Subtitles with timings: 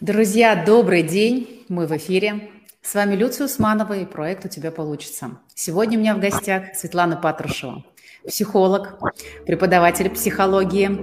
[0.00, 1.66] Друзья, добрый день.
[1.68, 2.48] Мы в эфире.
[2.80, 5.32] С вами Люция Усманова и проект «У тебя получится».
[5.54, 7.84] Сегодня у меня в гостях Светлана Патрушева,
[8.26, 8.98] психолог,
[9.44, 10.98] преподаватель психологии.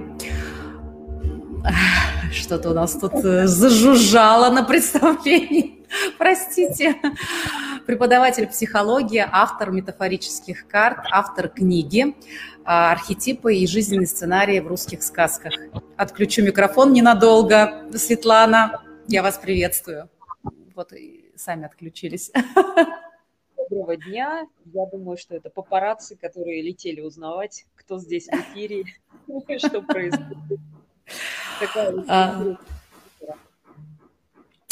[2.34, 5.86] Что-то у нас тут э, зажужжало на представлении.
[6.18, 6.96] Простите.
[7.86, 12.16] Преподаватель психологии, автор метафорических карт, автор книги
[12.66, 15.54] а, «Архетипы и жизненные сценарии в русских сказках».
[15.96, 17.86] Отключу микрофон ненадолго.
[17.96, 20.10] Светлана, я вас приветствую.
[20.76, 22.32] Вот и сами отключились.
[23.70, 24.48] Доброго дня.
[24.66, 28.86] Я думаю, что это папарацци, которые летели узнавать, кто здесь в эфире,
[29.58, 30.60] что происходит.
[32.08, 32.58] А,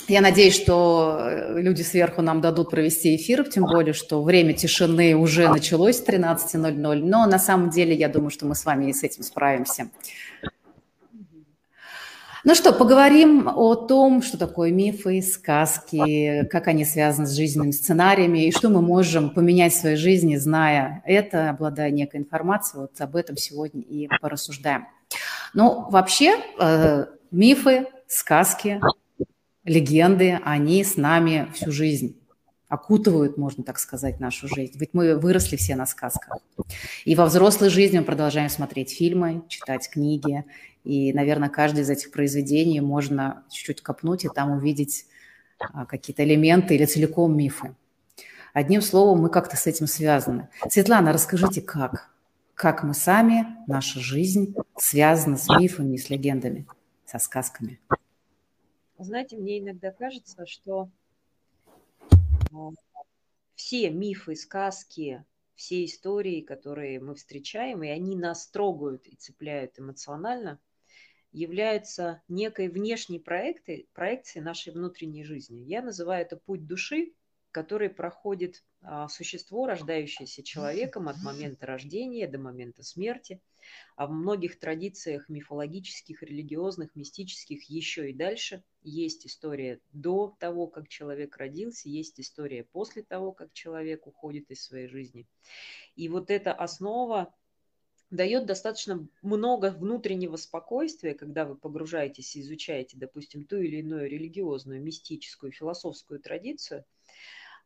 [0.07, 1.19] я надеюсь, что
[1.55, 6.75] люди сверху нам дадут провести эфир, тем более, что время тишины уже началось с 13.00,
[7.03, 9.89] но на самом деле я думаю, что мы с вами и с этим справимся.
[12.47, 18.45] Ну что, поговорим о том, что такое мифы, сказки, как они связаны с жизненными сценариями
[18.45, 22.81] и что мы можем поменять в своей жизни, зная это, обладая некой информацией.
[22.81, 24.85] Вот об этом сегодня и порассуждаем.
[25.55, 28.79] Ну, вообще, э, мифы, сказки,
[29.63, 32.15] легенды, они с нами всю жизнь
[32.67, 34.73] окутывают, можно так сказать, нашу жизнь.
[34.75, 36.37] Ведь мы выросли все на сказках.
[37.05, 40.45] И во взрослой жизни мы продолжаем смотреть фильмы, читать книги
[40.85, 45.07] и, наверное, каждое из этих произведений можно чуть-чуть копнуть и там увидеть
[45.57, 47.75] а, какие-то элементы или целиком мифы.
[48.53, 50.47] Одним словом, мы как-то с этим связаны.
[50.69, 52.13] Светлана, расскажите, как?
[52.53, 56.67] Как мы сами, наша жизнь связана с мифами, с легендами,
[57.05, 57.79] со сказками?
[58.99, 60.89] Знаете, мне иногда кажется, что
[62.53, 62.69] а,
[63.55, 65.25] все мифы, сказки,
[65.55, 70.59] все истории, которые мы встречаем, и они нас трогают и цепляют эмоционально–
[71.35, 75.59] являются некой внешней проекцией, проекцией нашей внутренней жизни.
[75.59, 77.13] Я называю это путь души,
[77.51, 83.41] который проходит а, существо, рождающееся человеком от момента рождения до момента смерти.
[83.95, 90.87] А в многих традициях мифологических, религиозных, мистических еще и дальше есть история до того, как
[90.87, 95.25] человек родился, есть история после того, как человек уходит из своей жизни.
[95.95, 97.33] И вот эта основа
[98.15, 104.81] дает достаточно много внутреннего спокойствия, когда вы погружаетесь и изучаете, допустим, ту или иную религиозную,
[104.81, 106.85] мистическую, философскую традицию,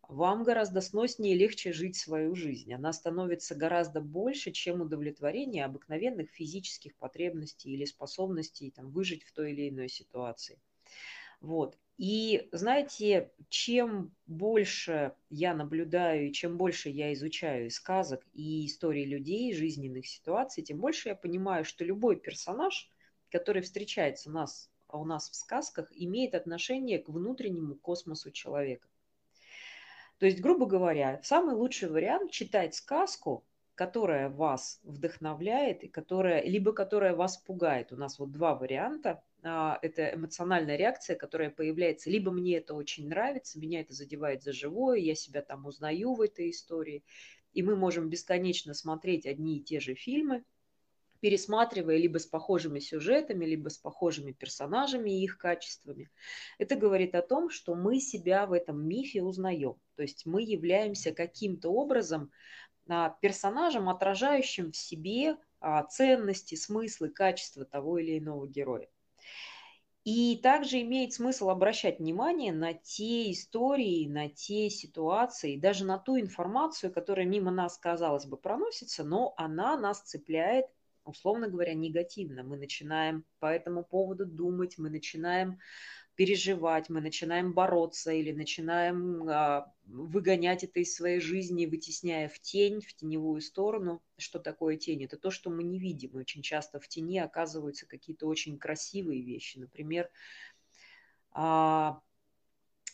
[0.10, 2.74] вам гораздо сноснее и легче жить свою жизнь.
[2.74, 9.52] Она становится гораздо больше, чем удовлетворение обыкновенных физических потребностей или способностей там, выжить в той
[9.52, 10.60] или иной ситуации.
[11.42, 11.78] Вот.
[11.98, 19.04] И знаете, чем больше я наблюдаю, и чем больше я изучаю и сказок, и истории
[19.04, 22.90] людей, жизненных ситуаций, тем больше я понимаю, что любой персонаж,
[23.30, 28.88] который встречается у нас, у нас в сказках, имеет отношение к внутреннему космосу человека.
[30.20, 33.46] То есть, грубо говоря, самый лучший вариант читать сказку,
[33.76, 37.92] которая вас вдохновляет и которая, либо которая вас пугает.
[37.94, 42.10] У нас вот два варианта это эмоциональная реакция, которая появляется.
[42.10, 46.22] Либо мне это очень нравится, меня это задевает за живое, я себя там узнаю в
[46.22, 47.04] этой истории.
[47.54, 50.44] И мы можем бесконечно смотреть одни и те же фильмы,
[51.20, 56.10] пересматривая либо с похожими сюжетами, либо с похожими персонажами и их качествами.
[56.58, 59.76] Это говорит о том, что мы себя в этом мифе узнаем.
[59.96, 62.32] То есть мы являемся каким-то образом
[62.88, 68.88] а, персонажем, отражающим в себе а, ценности, смыслы, качества того или иного героя.
[70.06, 76.18] И также имеет смысл обращать внимание на те истории, на те ситуации, даже на ту
[76.20, 80.66] информацию, которая мимо нас, казалось бы, проносится, но она нас цепляет,
[81.04, 82.44] условно говоря, негативно.
[82.44, 85.60] Мы начинаем по этому поводу думать, мы начинаем
[86.20, 92.82] переживать, мы начинаем бороться или начинаем а, выгонять это из своей жизни, вытесняя в тень,
[92.82, 94.04] в теневую сторону.
[94.18, 95.06] Что такое тень?
[95.06, 96.10] Это то, что мы не видим.
[96.10, 99.60] И очень часто в тени оказываются какие-то очень красивые вещи.
[99.60, 100.10] Например,
[101.32, 102.02] а,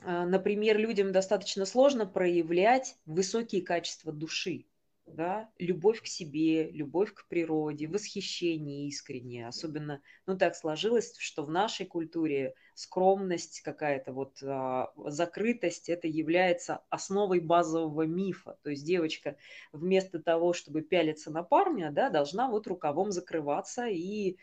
[0.04, 4.68] а, например, людям достаточно сложно проявлять высокие качества души
[5.06, 9.48] да, любовь к себе, любовь к природе, восхищение искреннее.
[9.48, 16.84] Особенно, ну так сложилось, что в нашей культуре скромность какая-то, вот а, закрытость, это является
[16.90, 18.58] основой базового мифа.
[18.64, 19.38] То есть девочка
[19.72, 24.38] вместо того, чтобы пялиться на парня, да, должна вот рукавом закрываться и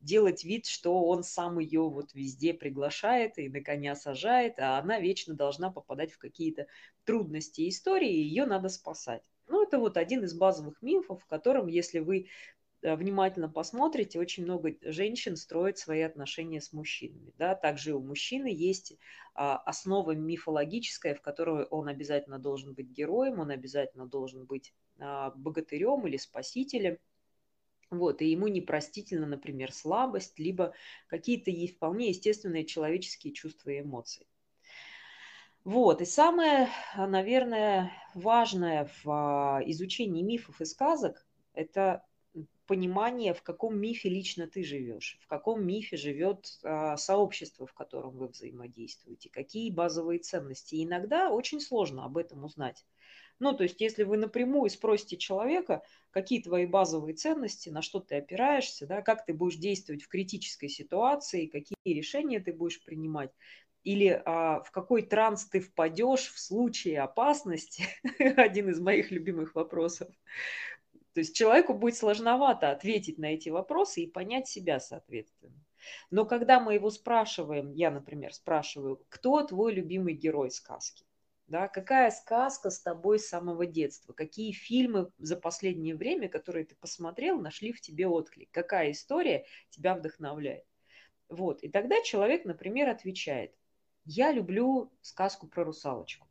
[0.00, 5.00] делать вид, что он сам ее вот везде приглашает и на коня сажает, а она
[5.00, 6.66] вечно должна попадать в какие-то
[7.04, 9.22] трудности истории, и ее надо спасать.
[9.48, 12.28] Ну, это вот один из базовых мифов, в котором, если вы
[12.82, 17.32] э, внимательно посмотрите, очень много женщин строят свои отношения с мужчинами.
[17.38, 17.54] Да?
[17.54, 18.96] Также у мужчины есть
[19.34, 25.30] а, основа мифологическая, в которой он обязательно должен быть героем, он обязательно должен быть а,
[25.30, 26.98] богатырем или спасителем.
[27.90, 30.74] Вот, и ему непростительно, например, слабость, либо
[31.06, 34.26] какие-то вполне естественные человеческие чувства и эмоции.
[35.64, 42.04] Вот, и самое, наверное, важное в изучении мифов и сказок– это
[42.66, 48.16] понимание, в каком мифе лично ты живешь, в каком мифе живет а, сообщество, в котором
[48.18, 50.76] вы взаимодействуете, какие базовые ценности.
[50.76, 52.84] И иногда очень сложно об этом узнать.
[53.40, 58.16] Ну, то есть, если вы напрямую спросите человека, какие твои базовые ценности, на что ты
[58.16, 63.30] опираешься, да, как ты будешь действовать в критической ситуации, какие решения ты будешь принимать,
[63.84, 67.84] или а, в какой транс ты впадешь в случае опасности,
[68.36, 70.08] один из моих любимых вопросов,
[71.14, 75.64] то есть человеку будет сложновато ответить на эти вопросы и понять себя соответственно.
[76.10, 81.04] Но когда мы его спрашиваем, я, например, спрашиваю, кто твой любимый герой сказки?
[81.48, 84.12] Да, какая сказка с тобой с самого детства?
[84.12, 88.50] Какие фильмы за последнее время, которые ты посмотрел, нашли в тебе отклик?
[88.50, 90.66] Какая история тебя вдохновляет?
[91.30, 91.62] Вот.
[91.62, 93.54] И тогда человек, например, отвечает,
[94.10, 96.26] я люблю сказку про русалочку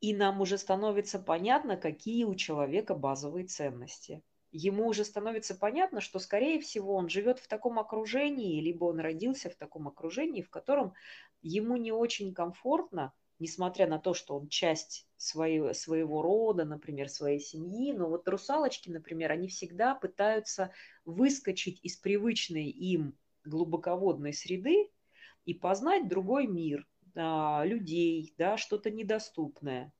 [0.00, 4.22] и нам уже становится понятно, какие у человека базовые ценности.
[4.52, 9.48] Ему уже становится понятно, что, скорее всего, он живет в таком окружении, либо он родился
[9.50, 10.92] в таком окружении, в котором
[11.40, 17.40] ему не очень комфортно, несмотря на то, что он часть своего, своего рода, например, своей
[17.40, 17.92] семьи.
[17.92, 20.70] Но вот русалочки, например, они всегда пытаются
[21.04, 24.90] выскочить из привычной им глубоководной среды
[25.44, 26.86] и познать другой мир–
[27.16, 29.92] а, людей, да, что-то недоступное.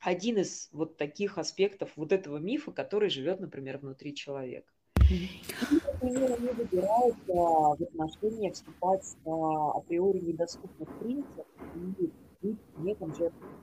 [0.00, 4.70] Один из вот таких аспектов вот этого мифа, который живет, например, внутри человека.
[4.98, 12.06] например, они выбирают а, в отношения вступать а, априори недоступных принципов и
[12.42, 13.54] быть в неком жертвенном.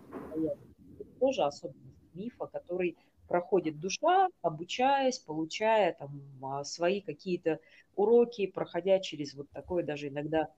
[1.00, 2.98] Это тоже особенность мифа, который
[3.28, 7.60] проходит душа, обучаясь, получая там свои какие-то
[7.96, 10.50] уроки, проходя через вот такое даже иногда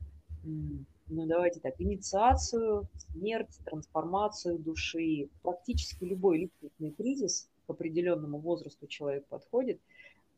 [0.45, 9.25] ну давайте так, инициацию, смерть, трансформацию души, практически любой личностный кризис к определенному возрасту человек
[9.27, 9.80] подходит,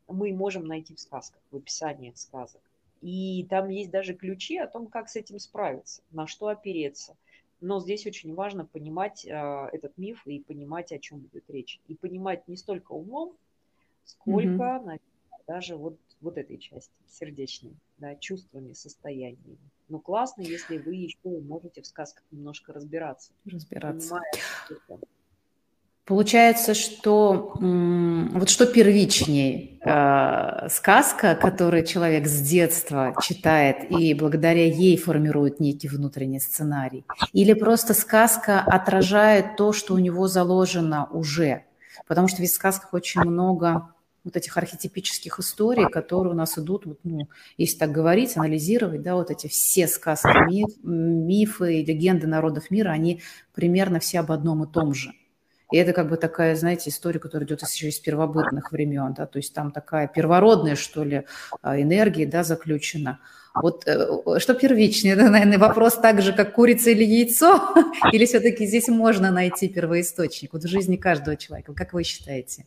[0.06, 2.62] мы можем найти в сказках, в описаниях сказок.
[3.00, 7.16] И там есть даже ключи о том, как с этим справиться, на что опереться.
[7.60, 9.30] Но здесь очень важно понимать э,
[9.72, 11.80] этот миф и понимать, о чем идет речь.
[11.88, 13.36] И понимать не столько умом,
[14.04, 14.84] сколько, mm-hmm.
[14.84, 15.00] наверное,
[15.46, 19.58] даже вот, вот этой части, сердечной, да, чувствами, состояниями.
[19.88, 23.32] Но классно, если вы еще можете в сказках немножко разбираться.
[23.46, 24.20] Разбираться.
[26.04, 34.96] Получается, что вот что первичней, э, сказка, которую человек с детства читает и благодаря ей
[34.96, 41.64] формирует некий внутренний сценарий, или просто сказка отражает то, что у него заложено уже,
[42.06, 43.90] потому что ведь в сказках очень много
[44.28, 49.14] вот этих архетипических историй, которые у нас идут, вот, ну, если так говорить, анализировать, да,
[49.14, 53.22] вот эти все сказки, миф, мифы, легенды народов мира, они
[53.54, 55.12] примерно все об одном и том же.
[55.70, 59.38] И это как бы такая, знаете, история, которая идет еще из первобытных времен, да, то
[59.38, 61.24] есть там такая первородная, что ли,
[61.60, 63.20] а, энергия, да, заключена.
[63.54, 67.74] Вот э, что первичнее, это, наверное, вопрос так же, как курица или яйцо,
[68.12, 72.66] или все-таки здесь можно найти первоисточник вот в жизни каждого человека, как вы считаете?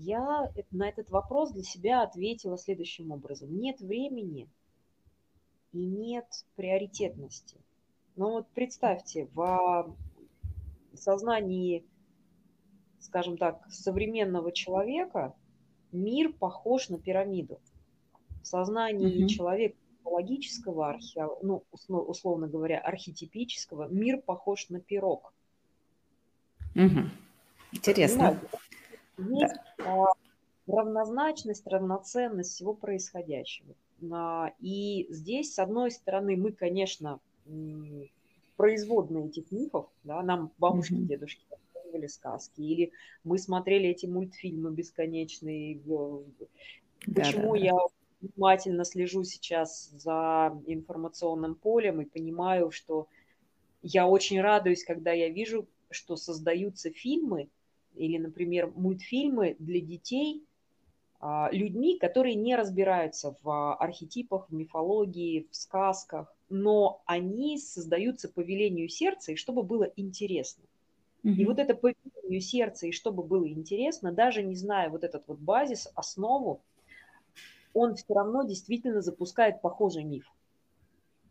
[0.00, 3.58] Я на этот вопрос для себя ответила следующим образом.
[3.58, 4.48] Нет времени
[5.72, 7.56] и нет приоритетности.
[8.14, 9.92] Но вот представьте, в
[10.94, 11.84] сознании,
[13.00, 15.34] скажем так, современного человека
[15.90, 17.60] мир похож на пирамиду.
[18.42, 19.28] В сознании mm-hmm.
[19.28, 21.26] человека психологического, архе...
[21.42, 25.34] ну, условно говоря, архетипического, мир похож на пирог.
[26.76, 27.10] Угу.
[27.72, 28.18] Интересно.
[28.18, 28.67] Понимаете?
[29.18, 30.06] Есть да.
[30.66, 33.74] равнозначность, равноценность всего происходящего.
[34.12, 37.20] А, и здесь, с одной стороны, мы, конечно,
[38.56, 41.06] производные этих мифов, да, нам бабушки, mm-hmm.
[41.06, 42.92] дедушки рассказывали сказки, или
[43.24, 45.78] мы смотрели эти мультфильмы бесконечные.
[45.78, 47.78] Почему да, да, я
[48.20, 53.08] внимательно слежу сейчас за информационным полем и понимаю, что
[53.82, 57.48] я очень радуюсь, когда я вижу, что создаются фильмы,
[57.98, 60.44] или, например, мультфильмы для детей
[61.20, 68.40] а, людьми, которые не разбираются в архетипах, в мифологии, в сказках, но они создаются по
[68.40, 70.62] велению сердца, и чтобы было интересно.
[71.24, 71.32] Mm-hmm.
[71.32, 75.26] И вот это по велению сердца, и чтобы было интересно, даже не зная вот этот
[75.26, 76.62] вот базис, основу,
[77.74, 80.32] он все равно действительно запускает похожий миф.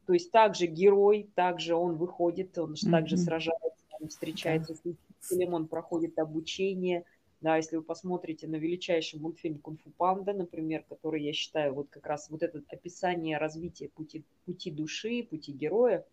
[0.06, 2.92] То есть также герой, также он выходит, он mm-hmm.
[2.92, 4.82] также сражается, он встречается с
[5.20, 7.06] учителем, он проходит обучение.
[7.40, 12.08] Да, если вы посмотрите на величайший мультфильм «Кунг-фу панда», например, который я считаю вот как
[12.08, 16.04] раз вот это описание развития пути, пути души, пути героя,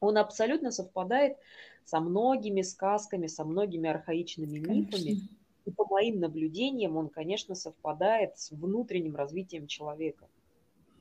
[0.00, 1.38] он абсолютно совпадает
[1.84, 4.96] со многими сказками, со многими архаичными конечно.
[4.96, 5.28] мифами.
[5.64, 10.28] И по моим наблюдениям он, конечно, совпадает с внутренним развитием человека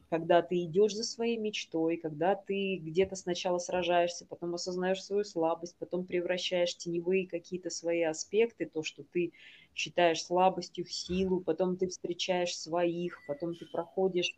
[0.10, 5.76] когда ты идешь за своей мечтой, когда ты где-то сначала сражаешься, потом осознаешь свою слабость,
[5.78, 9.32] потом превращаешь теневые какие-то свои аспекты, то, что ты
[9.76, 14.36] считаешь слабостью в силу, потом ты встречаешь своих, потом ты проходишь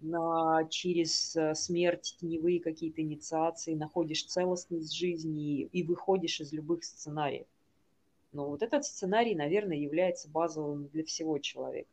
[0.00, 6.84] на, через э, смерть теневые какие-то инициации, находишь целостность жизни и, и выходишь из любых
[6.84, 7.46] сценариев.
[8.32, 11.90] Но вот этот сценарий, наверное, является базовым для всего человека.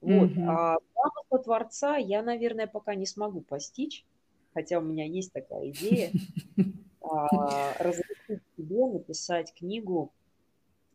[0.00, 0.30] Вот.
[0.30, 0.46] Mm-hmm.
[0.48, 4.04] А замысла Творца я, наверное, пока не смогу постичь,
[4.52, 6.10] хотя у меня есть такая идея,
[7.02, 10.12] а, разрешить себе написать книгу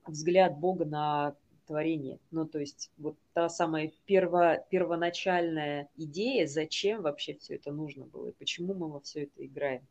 [0.06, 1.36] «Взгляд Бога на
[1.68, 2.20] творение».
[2.32, 8.30] Ну, то есть вот та самая перво, первоначальная идея, зачем вообще все это нужно было
[8.30, 9.86] и почему мы во все это играем.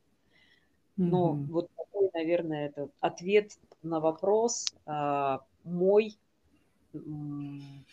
[0.97, 1.47] Но mm-hmm.
[1.47, 3.53] вот такой, наверное, это ответ
[3.83, 6.19] на вопрос а, мой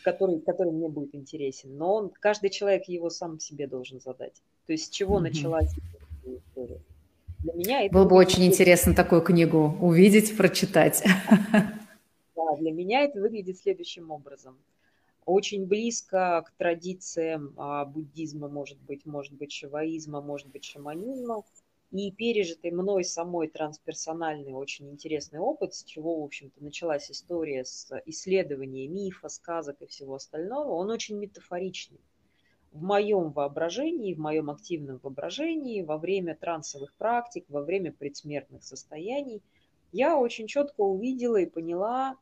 [0.03, 1.77] который, который мне будет интересен.
[1.77, 4.41] Но он, каждый человек его сам себе должен задать.
[4.65, 5.21] То есть с чего mm-hmm.
[5.21, 5.71] началась
[6.25, 6.81] история.
[7.39, 11.03] Для меня это Было бы очень интересно такую книгу увидеть, прочитать.
[12.35, 14.57] Да, для меня это выглядит следующим образом.
[15.25, 21.43] Очень близко к традициям а, буддизма, может быть, может быть, шиваизма, может быть, шаманизма–
[21.91, 27.89] и пережитый мной самой трансперсональный очень интересный опыт, с чего, в общем-то, началась история с
[28.05, 32.01] исследования мифа, сказок и всего остального, он очень метафоричный.
[32.71, 39.41] В моем воображении, в моем активном воображении, во время трансовых практик, во время предсмертных состояний,
[39.93, 42.17] я очень четко увидела и поняла,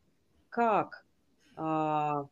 [0.50, 1.08] как
[1.56, 2.28] а,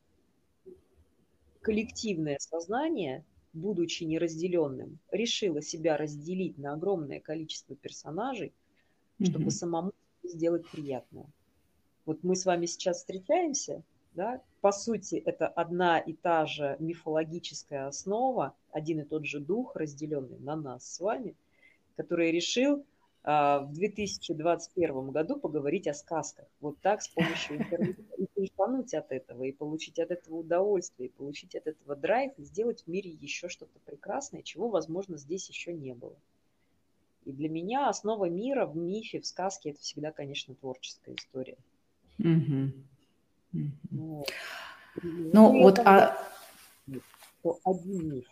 [1.62, 8.54] коллективное сознание будучи неразделенным, решила себя разделить на огромное количество персонажей,
[9.22, 9.52] чтобы mm-hmm.
[9.52, 9.92] самому
[10.24, 11.28] сделать приятное.
[12.06, 17.88] Вот мы с вами сейчас встречаемся, да, по сути, это одна и та же мифологическая
[17.88, 21.36] основа, один и тот же дух, разделенный на нас с вами,
[21.96, 22.86] который решил
[23.24, 26.48] в 2021 году поговорить о сказках.
[26.60, 28.02] Вот так, с помощью интернета.
[28.18, 32.44] И кайфануть от этого, и получить от этого удовольствие, и получить от этого драйв, и
[32.44, 36.16] сделать в мире еще что-то прекрасное, чего, возможно, здесь еще не было.
[37.26, 41.58] И для меня основа мира в мифе, в сказке, это всегда, конечно, творческая история.
[42.18, 42.72] Mm-hmm.
[43.54, 43.70] Mm-hmm.
[43.92, 44.30] Вот.
[45.04, 45.80] Ну, вот...
[45.80, 46.18] А...
[47.64, 48.26] Один миф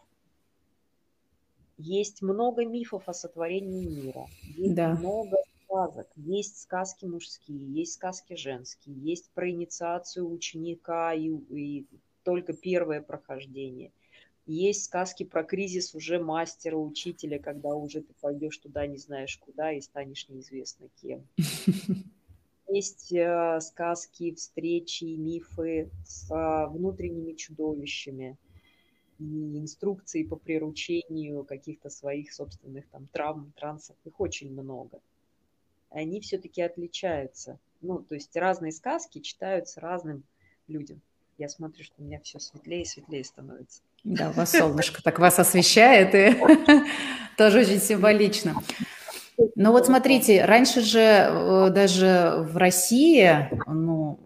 [1.80, 4.96] есть много мифов о сотворении мира, есть да.
[4.96, 11.86] много сказок, есть сказки мужские, есть сказки женские, есть про инициацию ученика и, и
[12.24, 13.94] только первое прохождение.
[14.46, 19.72] Есть сказки про кризис уже мастера, учителя, когда уже ты пойдешь туда, не знаешь куда,
[19.72, 21.26] и станешь неизвестно кем.
[22.68, 28.38] Есть э, сказки, встречи, мифы с э, внутренними чудовищами–
[29.20, 35.00] и инструкции по приручению каких-то своих собственных там травм, трансов, их очень много.
[35.90, 37.60] Они все-таки отличаются.
[37.82, 40.24] Ну, то есть разные сказки читаются разным
[40.68, 41.02] людям.
[41.38, 43.82] Я смотрю, что у меня все светлее и светлее становится.
[44.04, 46.38] Да, у вас солнышко так вас освещает, и
[47.38, 48.56] тоже очень символично.
[49.56, 54.20] Ну вот смотрите, раньше же э, даже в России, ну,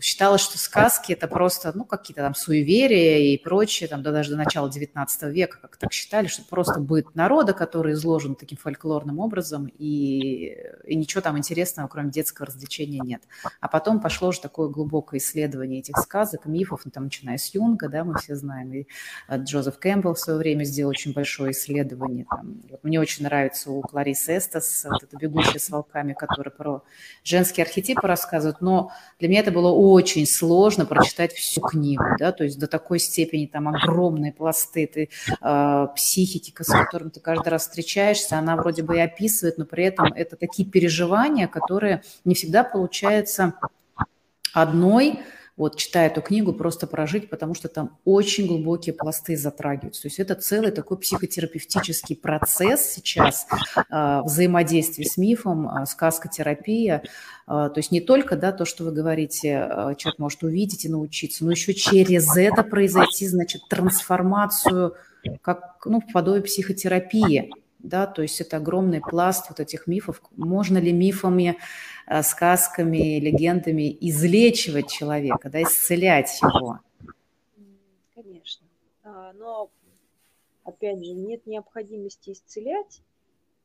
[0.00, 4.36] считалось, что сказки– это просто, ну, какие-то там суеверия и прочее, там, да, даже до
[4.36, 9.66] начала XIX века, как так считали, что просто быт народа, который изложен таким фольклорным образом,
[9.66, 13.22] и, и ничего там интересного, кроме детского развлечения, нет.
[13.60, 17.88] А потом пошло уже такое глубокое исследование этих сказок, мифов, ну, там, начиная с Юнга,
[17.88, 18.86] да, мы все знаем, и
[19.30, 22.26] Джозеф Кэмпбелл в свое время сделал очень большое исследование.
[22.28, 26.82] Там, мне очень нравится у Кларисы Эстас, вот эта «Бегущая с волками», которая про
[27.24, 32.44] женские архетипы рассказывает, но для меня это было очень сложно прочитать всю книгу, да, то
[32.44, 35.08] есть до такой степени там огромные пласты ты,
[35.40, 39.84] э, психики, с которым ты каждый раз встречаешься, она вроде бы и описывает, но при
[39.84, 43.54] этом это такие переживания, которые не всегда получается
[44.52, 45.20] одной
[45.58, 50.02] вот читая эту книгу, просто прожить, потому что там очень глубокие пласты затрагиваются.
[50.02, 57.02] То есть это целый такой психотерапевтический процесс сейчас э, взаимодействия с мифом, э, сказкотерапия.
[57.48, 61.44] Э, то есть не только да, то, что вы говорите, человек может увидеть и научиться,
[61.44, 64.94] но еще через это произойти, значит, трансформацию
[65.42, 70.20] как ну, в подобие психотерапии да, то есть это огромный пласт вот этих мифов.
[70.36, 71.58] Можно ли мифами,
[72.22, 76.80] сказками, легендами излечивать человека, да, исцелять его?
[78.14, 78.66] Конечно.
[79.02, 79.70] А, но,
[80.64, 83.02] опять же, нет необходимости исцелять,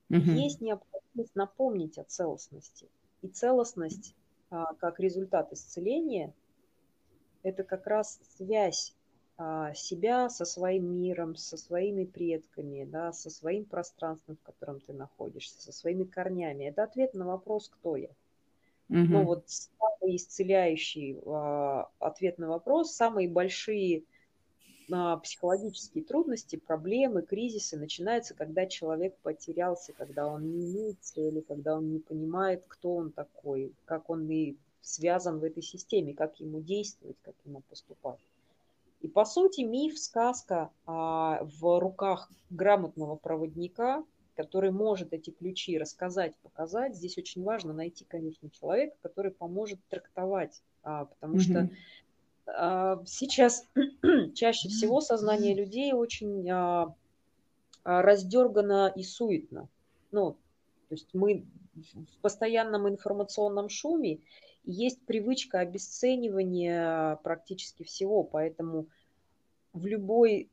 [0.10, 0.32] угу.
[0.32, 2.88] есть необходимость напомнить о целостности.
[3.22, 4.16] И целостность,
[4.50, 6.34] а, как результат исцеления,
[7.44, 8.94] это как раз связь
[9.38, 14.94] а, себя со своим миром, со своими предками, да, со своим пространством, в котором ты
[14.94, 16.66] находишься, со своими корнями.
[16.66, 18.10] Это ответ на вопрос, кто я.
[18.94, 19.08] Угу.
[19.10, 24.04] Ну вот самый исцеляющий а, ответ на вопрос, самые большие
[24.92, 31.76] а, психологические трудности, проблемы, кризисы начинаются, когда человек потерялся, когда он не имеет цели, когда
[31.76, 36.62] он не понимает, кто он такой, как он и связан в этой системе, как ему
[36.62, 38.20] действовать, как ему поступать.
[39.02, 44.04] И по сути миф, сказка а, в руках грамотного проводника,
[44.36, 46.96] который может эти ключи рассказать, показать.
[46.96, 51.40] Здесь очень важно найти, конечно, человека, который поможет трактовать, а, потому mm-hmm.
[51.40, 51.70] что
[52.48, 53.68] а, сейчас
[54.36, 56.96] чаще всего сознание людей очень а,
[57.84, 59.70] раздергано и суетно.
[60.12, 60.34] Ну,
[60.90, 64.20] то есть мы в постоянном информационном шуме,
[64.64, 68.88] есть привычка обесценивания практически всего, поэтому
[69.74, 70.50] в любой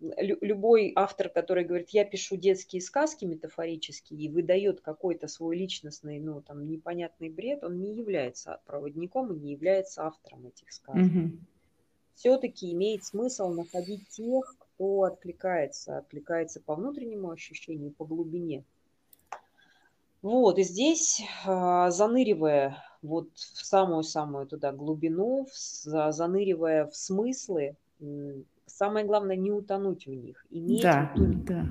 [0.00, 6.40] любой автор, который говорит, я пишу детские сказки метафорические и выдает какой-то свой личностный, ну,
[6.40, 11.02] там, непонятный бред, он не является проводником и не является автором этих сказок.
[11.02, 11.38] Mm-hmm.
[12.14, 18.64] Все-таки имеет смысл находить тех, кто откликается, откликается по внутреннему ощущению, по глубине.
[20.22, 27.76] Вот, и здесь, а, заныривая вот в самую-самую туда глубину, заныривая в смыслы,
[28.80, 31.68] самое главное не утонуть в них, иметь да, да.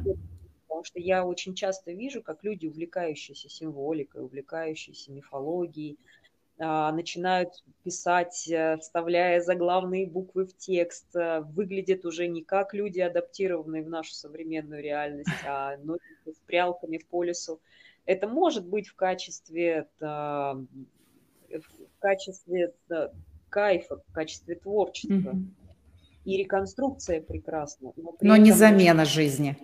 [0.68, 5.98] Потому что я очень часто вижу, как люди, увлекающиеся символикой, увлекающиеся мифологией,
[6.60, 13.00] а, начинают писать, э, вставляя заглавные буквы в текст, э, выглядят уже не как люди,
[13.00, 17.60] адаптированные в нашу современную реальность, а носятся с прялками по лесу.
[18.06, 20.68] Это может быть в качестве, в
[22.00, 22.74] качестве
[23.50, 25.32] кайфа, в качестве творчества.
[25.32, 25.59] Mm-hmm
[26.30, 27.94] и реконструкция прекрасна.
[27.96, 29.58] Но, но не замена жизни.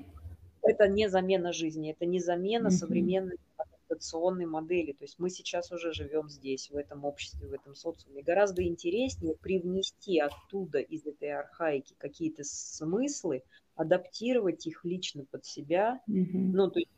[0.62, 2.72] Это не замена жизни, это не замена mm-hmm.
[2.72, 4.94] современной адаптационной модели.
[4.94, 8.24] То есть мы сейчас уже живем здесь, в этом обществе, в этом социуме.
[8.24, 13.44] Гораздо интереснее привнести оттуда, из этой архаики, какие-то смыслы,
[13.76, 16.02] адаптировать их лично под себя.
[16.10, 16.32] Mm-hmm.
[16.34, 16.92] Ну, то есть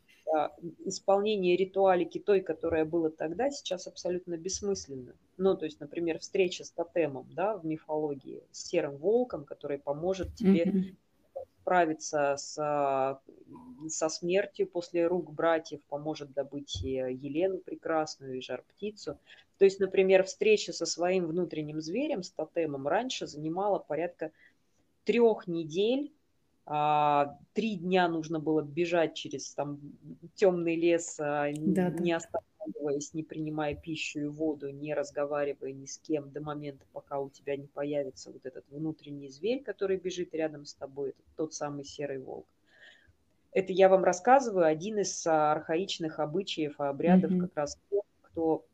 [0.84, 5.14] исполнение ритуалики той, которая была тогда, сейчас абсолютно бессмысленно.
[5.36, 10.34] Ну, то есть, например, встреча с тотемом, да, в мифологии, с серым волком, который поможет
[10.34, 10.96] тебе mm-hmm.
[11.60, 13.20] справиться с, а,
[13.88, 19.18] со смертью после рук братьев, поможет добыть Елену прекрасную и жар-птицу.
[19.58, 24.32] То есть, например, встреча со своим внутренним зверем, с тотемом, раньше занимала порядка
[25.04, 26.17] трех недель а,
[26.68, 29.80] три дня нужно было бежать через там
[30.34, 32.16] темный лес, а, да, не да.
[32.16, 37.30] останавливаясь, не принимая пищу и воду, не разговаривая ни с кем до момента, пока у
[37.30, 41.84] тебя не появится вот этот внутренний зверь, который бежит рядом с тобой, это тот самый
[41.84, 42.46] серый волк.
[43.52, 47.40] Это я вам рассказываю один из архаичных обычаев, обрядов mm-hmm.
[47.40, 48.67] как раз тех, кто а,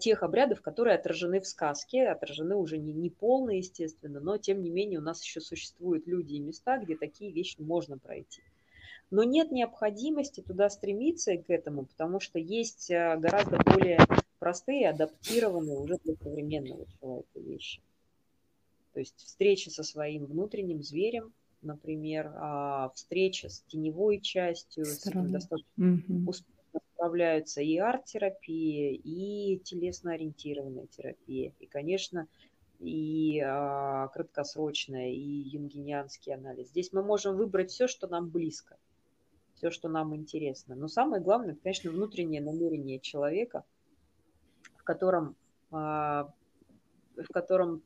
[0.00, 4.70] тех обрядов, которые отражены в сказке, отражены уже не, не полно, естественно, но тем не
[4.70, 8.42] менее у нас еще существуют люди и места, где такие вещи можно пройти.
[9.10, 13.98] Но нет необходимости туда стремиться к этому, потому что есть а, гораздо более
[14.38, 17.80] простые, адаптированные уже для современного человека вещи.
[18.92, 25.28] То есть встреча со своим внутренним зверем, например, а, встреча с теневой частью, Странно.
[25.28, 26.34] с достаточно mm-hmm
[26.98, 32.26] справляются и арт-терапия, и телесно-ориентированная терапия, и, конечно,
[32.80, 36.70] и а, краткосрочная, и юнгинианский анализ.
[36.70, 38.78] Здесь мы можем выбрать все, что нам близко,
[39.54, 40.74] все, что нам интересно.
[40.74, 43.64] Но самое главное, это, конечно, внутреннее намерение человека,
[44.76, 45.36] в котором,
[45.70, 46.32] а,
[47.16, 47.82] в котором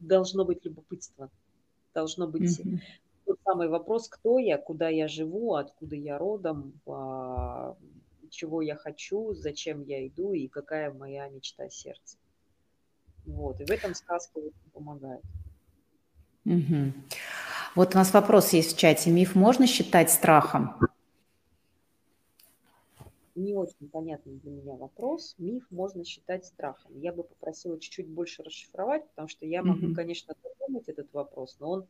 [0.00, 1.30] должно быть любопытство,
[1.94, 2.78] должно быть mm-hmm.
[3.24, 7.74] тот самый вопрос, кто я, куда я живу, откуда я родом, а,
[8.30, 12.18] чего я хочу, зачем я иду и какая моя мечта сердца.
[13.26, 14.40] Вот, и в этом сказка
[14.72, 15.22] помогает.
[16.44, 16.92] Угу.
[17.76, 19.10] Вот у нас вопрос есть в чате.
[19.10, 20.74] Миф можно считать страхом?
[23.34, 25.34] Не очень понятный для меня вопрос.
[25.38, 26.98] Миф можно считать страхом.
[26.98, 29.94] Я бы попросила чуть-чуть больше расшифровать, потому что я могу, mm-hmm.
[29.94, 31.86] конечно, додумать этот вопрос, но он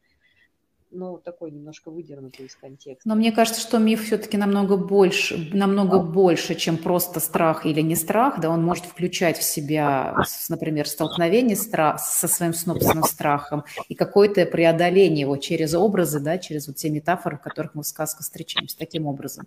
[0.91, 3.09] ну, такой немножко выдернутый из контекста.
[3.09, 6.03] Но мне кажется, что миф все-таки намного больше, намного а.
[6.03, 10.17] больше, чем просто страх или не страх, да, он может включать в себя,
[10.49, 16.67] например, столкновение страх, со своим собственным страхом и какое-то преодоление его через образы, да, через
[16.67, 19.47] вот те метафоры, в которых мы в сказках встречаемся, таким образом.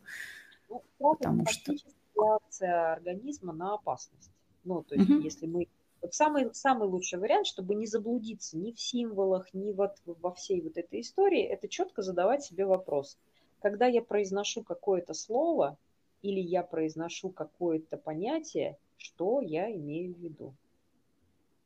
[0.69, 1.73] Ну, Потому что...
[2.15, 4.31] реакция организма на опасность.
[4.63, 5.19] Ну, то есть, угу.
[5.19, 5.67] если мы
[6.03, 10.61] вот самый, самый лучший вариант, чтобы не заблудиться ни в символах, ни вот во всей
[10.61, 13.17] вот этой истории, это четко задавать себе вопрос.
[13.61, 15.77] Когда я произношу какое-то слово
[16.21, 20.53] или я произношу какое-то понятие, что я имею в виду?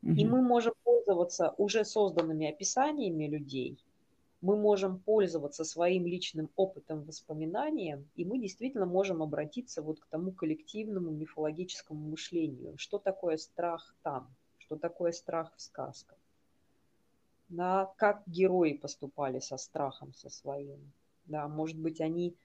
[0.03, 0.11] Угу.
[0.11, 3.79] И мы можем пользоваться уже созданными описаниями людей,
[4.41, 10.31] мы можем пользоваться своим личным опытом, воспоминанием, и мы действительно можем обратиться вот к тому
[10.31, 12.77] коллективному мифологическому мышлению.
[12.77, 14.27] Что такое страх там?
[14.59, 16.17] Что такое страх в сказках?
[17.49, 20.91] Да, как герои поступали со страхом со своим?
[21.25, 22.35] Да, может быть, они...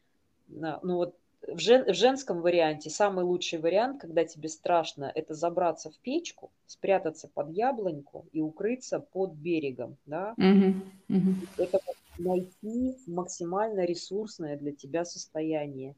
[0.49, 1.17] Ну вот
[1.49, 6.51] в, жен, в женском варианте самый лучший вариант, когда тебе страшно, это забраться в печку,
[6.67, 9.97] спрятаться под яблоньку и укрыться под берегом.
[10.07, 10.35] Да?
[10.39, 11.35] Угу, угу.
[11.59, 11.81] Это
[12.19, 15.95] найти максимально ресурсное для тебя состояние.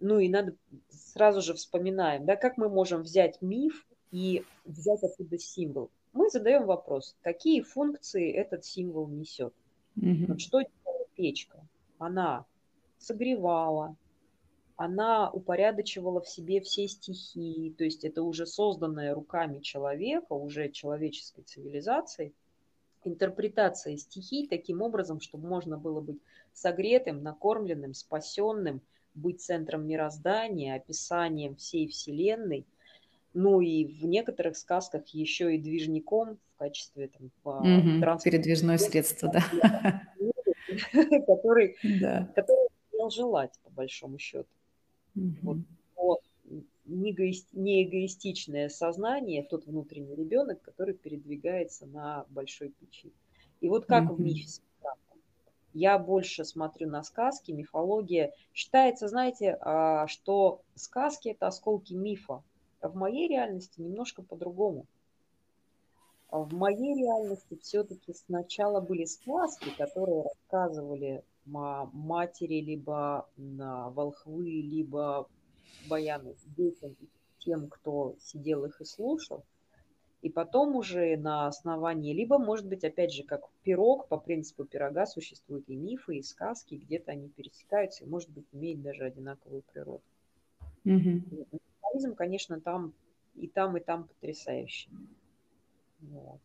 [0.00, 0.54] Ну и надо
[0.90, 5.90] сразу же вспоминаем, да, как мы можем взять миф и взять оттуда символ.
[6.12, 9.52] Мы задаем вопрос, какие функции этот символ несет.
[9.96, 10.26] Угу.
[10.28, 11.58] Вот что делала печка?
[11.98, 12.44] Она
[12.98, 13.96] согревала,
[14.76, 21.42] она упорядочивала в себе все стихии, то есть это уже созданное руками человека, уже человеческой
[21.42, 22.34] цивилизацией,
[23.04, 26.18] интерпретация стихий таким образом, чтобы можно было быть
[26.52, 28.82] согретым, накормленным, спасенным,
[29.14, 32.66] быть центром мироздания, описанием всей Вселенной,
[33.32, 40.02] ну и в некоторых сказках еще и движником в качестве там, угу, передвижное средство, да.
[41.26, 42.30] Который, да.
[42.34, 42.68] который
[43.10, 44.48] желать, по большому счету.
[45.42, 45.58] Вот,
[45.96, 46.18] но
[46.84, 47.12] не,
[47.84, 53.12] эгоистичное сознание, тот внутренний ребенок, который передвигается на большой печи.
[53.60, 54.60] И вот как в мифе
[55.72, 58.32] я больше смотрю на сказки, мифология.
[58.54, 62.42] Считается, знаете, а, что сказки– это осколки мифа.
[62.80, 64.86] А в моей реальности немножко по-другому.
[66.30, 75.28] А в моей реальности все-таки сначала были сказки, которые рассказывали матери, либо на волхвы, либо
[75.88, 76.96] баяны детям
[77.38, 79.44] тем, кто сидел их и слушал.
[80.22, 85.06] И потом уже на основании, либо, может быть, опять же, как пирог, по принципу пирога
[85.06, 90.02] существуют и мифы, и сказки, где-то они пересекаются, и, может быть, имеют даже одинаковую природу.
[90.84, 92.14] Mm-hmm.
[92.16, 92.92] конечно, там
[93.36, 94.90] и там, и там потрясающий.
[96.00, 96.40] Вот.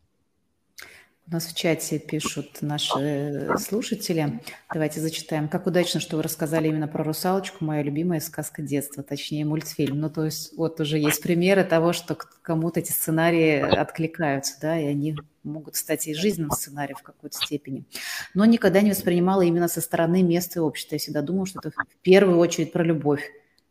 [1.32, 4.42] У нас в чате пишут наши слушатели.
[4.70, 5.48] Давайте зачитаем.
[5.48, 9.98] Как удачно, что вы рассказали именно про русалочку, моя любимая сказка детства, точнее мультфильм.
[9.98, 14.84] Ну, то есть вот уже есть примеры того, что кому-то эти сценарии откликаются, да, и
[14.84, 17.86] они могут стать и жизненным сценарием в какой-то степени.
[18.34, 20.96] Но никогда не воспринимала именно со стороны места и общества.
[20.96, 23.22] Я всегда думала, что это в первую очередь про любовь.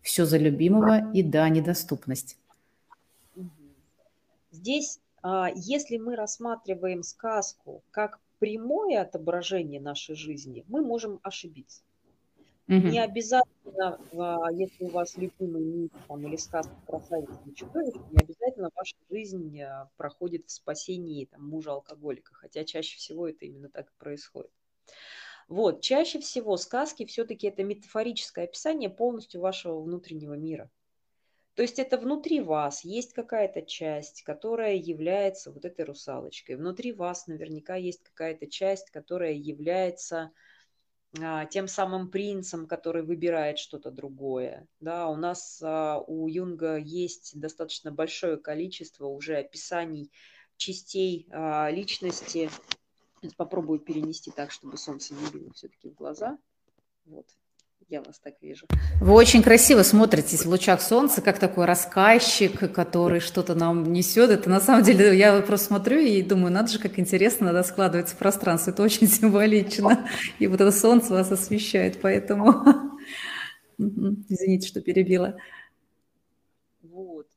[0.02, 2.38] Все за любимого и да, недоступность.
[4.50, 5.00] Здесь
[5.56, 11.84] если мы рассматриваем сказку как прямое отображение нашей жизни, мы можем ошибиться.
[12.68, 12.90] Mm-hmm.
[12.90, 18.24] Не обязательно, а, если у вас любимый миф там, или сказка красавица или чудовище, не
[18.24, 23.90] обязательно ваша жизнь а, проходит в спасении там, мужа-алкоголика, хотя чаще всего это именно так
[23.90, 24.52] и происходит.
[25.48, 30.72] Вот, чаще всего сказки все-таки это метафорическое описание полностью вашего внутреннего мира–
[31.56, 36.56] то есть это внутри вас есть какая-то часть, которая является вот этой русалочкой.
[36.56, 40.32] Внутри вас наверняка есть какая-то часть, которая является
[41.20, 44.66] а, тем самым принцем, который выбирает что-то другое.
[44.80, 50.10] Да, у нас а, у Юнга есть достаточно большое количество уже описаний
[50.56, 52.50] частей а, личности.
[53.36, 56.40] Попробую перенести так, чтобы солнце не било все-таки в глаза.
[57.06, 57.28] Вот,
[57.90, 58.68] я вас так вижу.
[59.02, 64.30] Вы очень красиво смотритесь в лучах солнца, как такой рассказчик, который что-то нам несет.
[64.30, 68.16] Это на самом деле, я просто смотрю и думаю, надо же, как интересно, надо складывается
[68.16, 68.72] пространство.
[68.72, 70.08] Это очень символично.
[70.40, 72.64] И вот это солнце вас освещает, поэтому...
[73.78, 75.38] Извините, что перебила.
[76.84, 77.28] Вот.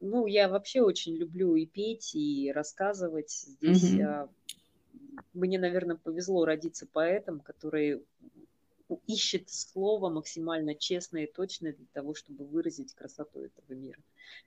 [0.00, 3.30] ну, я вообще очень люблю и петь, и рассказывать.
[3.30, 4.28] Здесь mm-hmm.
[5.34, 8.02] мне, наверное, повезло родиться поэтом, который
[9.06, 13.98] ищет слово максимально честное и точное для того, чтобы выразить красоту этого мира.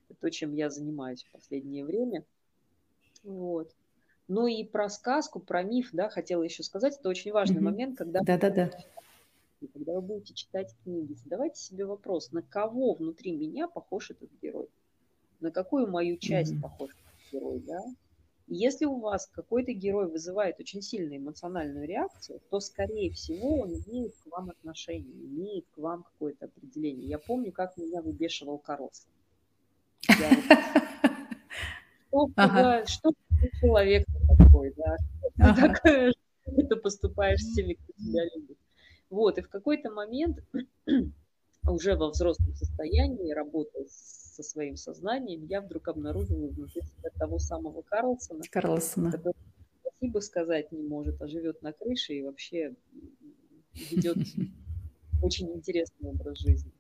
[0.09, 2.23] Это то, чем я занимаюсь в последнее время.
[3.23, 3.73] Вот.
[4.27, 7.63] Ну и про сказку, про миф, да, хотела еще сказать, это очень важный mm-hmm.
[7.63, 8.21] момент, когда...
[8.21, 8.71] Да-да-да.
[9.73, 14.69] Когда вы будете читать книги, задавайте себе вопрос, на кого внутри меня похож этот герой?
[15.41, 16.61] На какую мою часть mm-hmm.
[16.61, 17.81] похож этот герой, да?
[18.51, 24.15] Если у вас какой-то герой вызывает очень сильную эмоциональную реакцию, то, скорее всего, он имеет
[24.15, 27.07] к вам отношение, имеет к вам какое-то определение.
[27.07, 29.09] Я помню, как меня выбешивал Карлсон.
[32.87, 33.11] Что
[33.61, 34.07] человек
[34.37, 34.97] такой, да?
[35.55, 36.11] Такое,
[36.45, 38.57] ты поступаешь с теми, кто тебя любит.
[39.11, 40.39] Вот, и в какой-то момент
[41.67, 47.81] уже во взрослом состоянии, работая со своим сознанием, я вдруг обнаружила внутри себя того самого
[47.81, 49.11] Карлсона, Карлсона.
[49.11, 49.35] который
[49.81, 52.73] спасибо сказать не может, а живет на крыше и вообще
[53.91, 54.17] ведет
[55.21, 56.71] очень интересный образ жизни.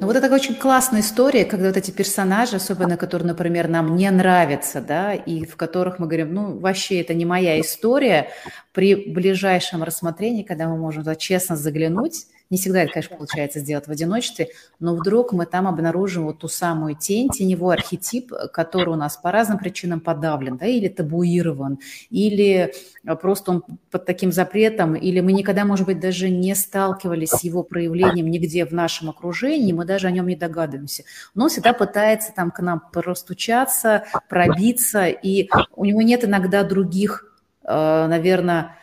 [0.00, 4.10] Ну вот это очень классная история, когда вот эти персонажи, особенно которые, например, нам не
[4.10, 8.30] нравятся, да, и в которых мы говорим, ну, вообще это не моя история,
[8.72, 13.86] при ближайшем рассмотрении, когда мы можем туда честно заглянуть, не всегда это, конечно, получается сделать
[13.86, 18.96] в одиночестве, но вдруг мы там обнаружим вот ту самую тень, теневой архетип, который у
[18.96, 21.78] нас по разным причинам подавлен, да, или табуирован,
[22.10, 22.74] или
[23.22, 27.62] просто он под таким запретом, или мы никогда, может быть, даже не сталкивались с его
[27.62, 31.04] проявлением нигде в нашем окружении, мы даже о нем не догадываемся.
[31.34, 37.34] Но он всегда пытается там к нам простучаться, пробиться, и у него нет иногда других,
[37.64, 38.76] э, наверное,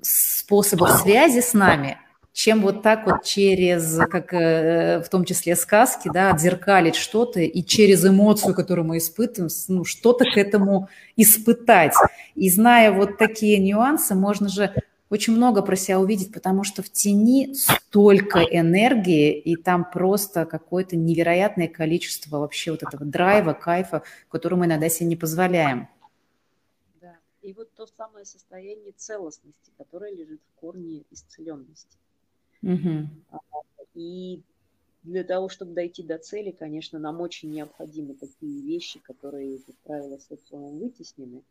[0.00, 1.98] способов связи с нами,
[2.32, 7.62] чем вот так вот через, как э, в том числе сказки, да, отзеркалить что-то и
[7.62, 11.94] через эмоцию, которую мы испытываем, ну, что-то к этому испытать.
[12.34, 14.72] И зная вот такие нюансы, можно же
[15.10, 20.96] очень много про себя увидеть, потому что в тени столько энергии, и там просто какое-то
[20.96, 25.86] невероятное количество вообще вот этого драйва, кайфа, который мы иногда себе не позволяем.
[26.98, 31.98] Да, и вот то самое состояние целостности, которое лежит в корне исцеленности.
[32.62, 33.08] Угу.
[33.94, 34.42] И
[35.02, 40.18] для того, чтобы дойти до цели, конечно, нам очень необходимы такие вещи, которые, как правило,
[40.18, 41.42] социумом вытеснены.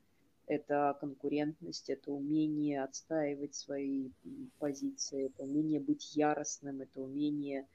[0.48, 4.10] Это конкурентность, это умение отстаивать свои
[4.60, 7.68] позиции, это умение быть яростным, это умение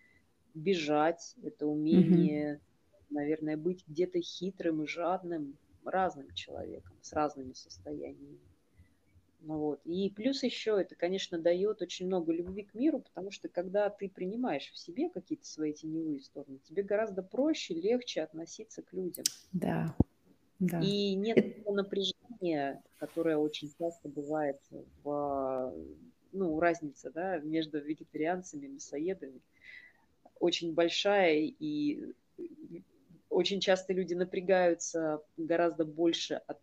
[0.54, 2.60] бежать, это умение, mm
[3.08, 8.40] наверное, быть где-то хитрым и жадным разным человеком, с разными состояниями.
[9.46, 9.80] Ну вот.
[9.84, 14.08] И плюс еще это, конечно, дает очень много любви к миру, потому что когда ты
[14.08, 19.24] принимаешь в себе какие-то свои теневые стороны, тебе гораздо проще, легче относиться к людям.
[19.52, 19.94] Да.
[20.58, 20.80] да.
[20.80, 24.60] И нет того напряжения, которое очень часто бывает
[25.04, 25.72] в
[26.32, 29.40] ну, разница да, между вегетарианцами и мясоедами
[30.40, 32.14] очень большая, и
[33.30, 36.58] очень часто люди напрягаются гораздо больше от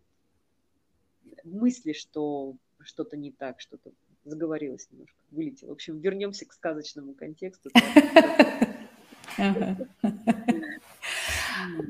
[1.46, 3.92] мысли, что что-то не так, что-то
[4.26, 5.70] заговорилось немножко, вылетело.
[5.70, 7.70] В общем, вернемся к сказочному контексту.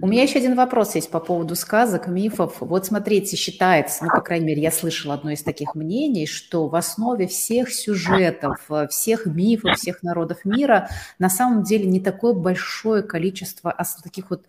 [0.01, 2.57] У меня еще один вопрос есть по поводу сказок, мифов.
[2.59, 6.75] Вот смотрите, считается, ну, по крайней мере, я слышала одно из таких мнений, что в
[6.75, 13.75] основе всех сюжетов, всех мифов, всех народов мира на самом деле не такое большое количество
[14.03, 14.45] таких вот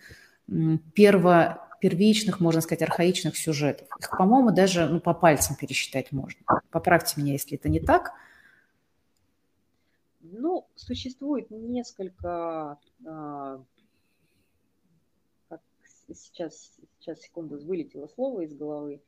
[0.94, 3.88] перво первичных, можно сказать, архаичных сюжетов.
[3.98, 6.40] Их, по-моему, даже ну, по пальцам пересчитать можно.
[6.70, 8.12] Поправьте меня, если это не так.
[10.20, 13.62] Ну, существует несколько, а,
[15.48, 15.60] как
[16.12, 19.00] сейчас, сейчас, секунду, вылетело слово из головы,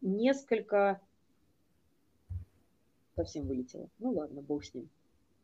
[0.00, 1.00] несколько,
[3.14, 4.88] совсем вылетело, ну ладно, бог с ним.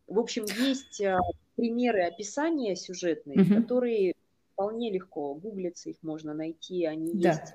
[0.06, 1.18] В общем, есть а,
[1.56, 3.62] примеры описания сюжетные, угу.
[3.62, 4.14] которые
[4.62, 7.30] вполне легко гуглится, их можно найти, они да.
[7.30, 7.54] есть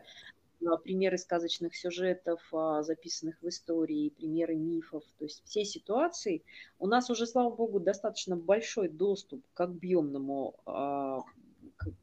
[0.65, 6.43] а, примеры сказочных сюжетов, а, записанных в истории, примеры мифов, то есть все ситуации.
[6.79, 11.21] У нас уже, слава богу, достаточно большой доступ к объемному, а,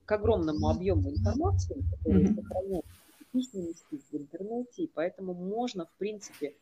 [0.07, 2.35] к огромному объему информации, которая mm-hmm.
[2.37, 2.91] сохраняется
[3.21, 6.55] в письменности, в интернете, и поэтому можно, в принципе,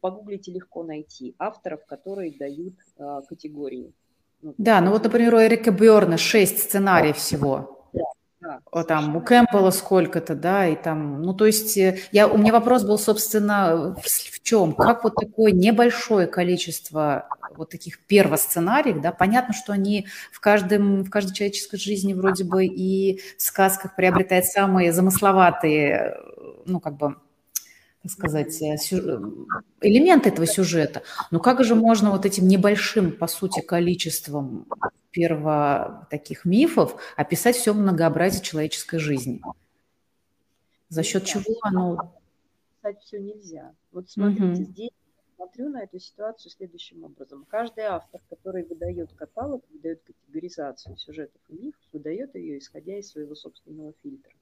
[0.00, 2.74] погуглить и легко найти авторов, которые дают
[3.26, 3.92] категории.
[4.58, 7.82] Да, ну вот, например, у Эрика Бьорна шесть сценариев всего.
[8.40, 12.38] Да, да, там у Кэмпбелла сколько-то, да, и там, ну, то есть э, я, у
[12.38, 14.72] меня вопрос был, собственно, в, в чем?
[14.74, 21.10] Как вот такое небольшое количество вот таких первосценариях, да, понятно, что они в, каждом, в
[21.10, 26.18] каждой человеческой жизни вроде бы и в сказках приобретают самые замысловатые,
[26.66, 27.16] ну, как бы,
[28.08, 28.76] сказать, э,
[29.80, 31.02] элементы этого сюжета.
[31.30, 34.66] Но как же можно вот этим небольшим, по сути, количеством
[35.10, 39.40] перво таких мифов описать все многообразие человеческой жизни?
[40.88, 42.14] За счет чего оно...
[42.82, 43.74] Писать все нельзя.
[43.92, 44.70] Вот смотрите, угу.
[44.70, 44.90] здесь
[45.36, 47.44] смотрю на эту ситуацию следующим образом.
[47.48, 53.34] Каждый автор, который выдает каталог, выдает категоризацию сюжетов и мифов, выдает ее, исходя из своего
[53.34, 54.32] собственного фильтра.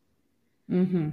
[0.68, 1.12] Угу.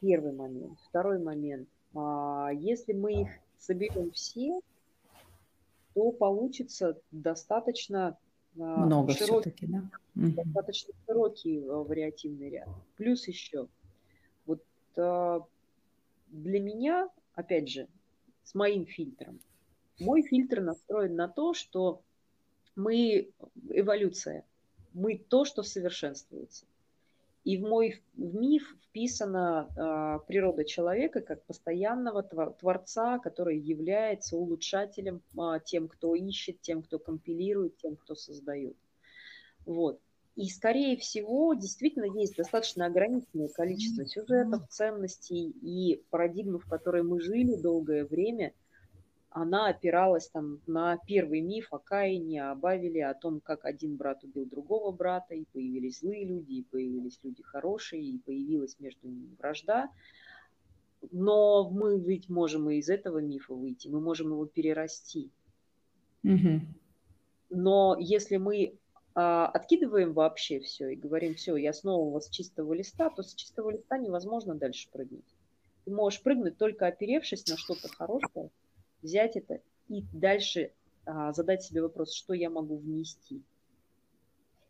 [0.00, 0.78] Первый момент.
[0.88, 1.68] Второй момент.
[1.94, 4.60] А, если мы их соберем все,
[5.94, 8.16] то получится достаточно
[8.58, 9.82] а, много широкий, да?
[10.14, 12.68] достаточно широкий а, вариативный ряд.
[12.96, 13.68] Плюс еще,
[14.46, 14.62] вот
[14.96, 17.88] для меня, опять же,
[18.44, 19.40] с моим фильтром,
[19.98, 22.02] мой фильтр настроен на то, что
[22.74, 23.30] мы
[23.68, 24.44] эволюция,
[24.92, 26.64] мы то, что совершенствуется.
[27.44, 35.22] И в мой в миф вписана э, природа человека как постоянного творца, который является улучшателем
[35.38, 38.76] э, тем, кто ищет, тем, кто компилирует, тем, кто создает.
[39.64, 40.00] Вот.
[40.36, 47.20] И, скорее всего, действительно есть достаточно ограниченное количество сюжетов, ценностей и парадигм, в которой мы
[47.20, 48.52] жили долгое время–
[49.30, 54.24] она опиралась там на первый миф о Каине, о Бавеле, о том, как один брат
[54.24, 59.36] убил другого брата, и появились злые люди, и появились люди хорошие, и появилась между ними
[59.38, 59.88] вражда.
[61.12, 65.30] Но мы ведь можем и из этого мифа выйти, мы можем его перерасти.
[66.24, 66.60] Угу.
[67.50, 68.78] Но если мы
[69.14, 73.70] а, откидываем вообще все и говорим, все, я снова с чистого листа, то с чистого
[73.70, 75.24] листа невозможно дальше прыгнуть.
[75.84, 78.50] Ты можешь прыгнуть только оперевшись на что-то хорошее,
[79.02, 80.72] взять это и дальше
[81.04, 83.42] а, задать себе вопрос, что я могу внести.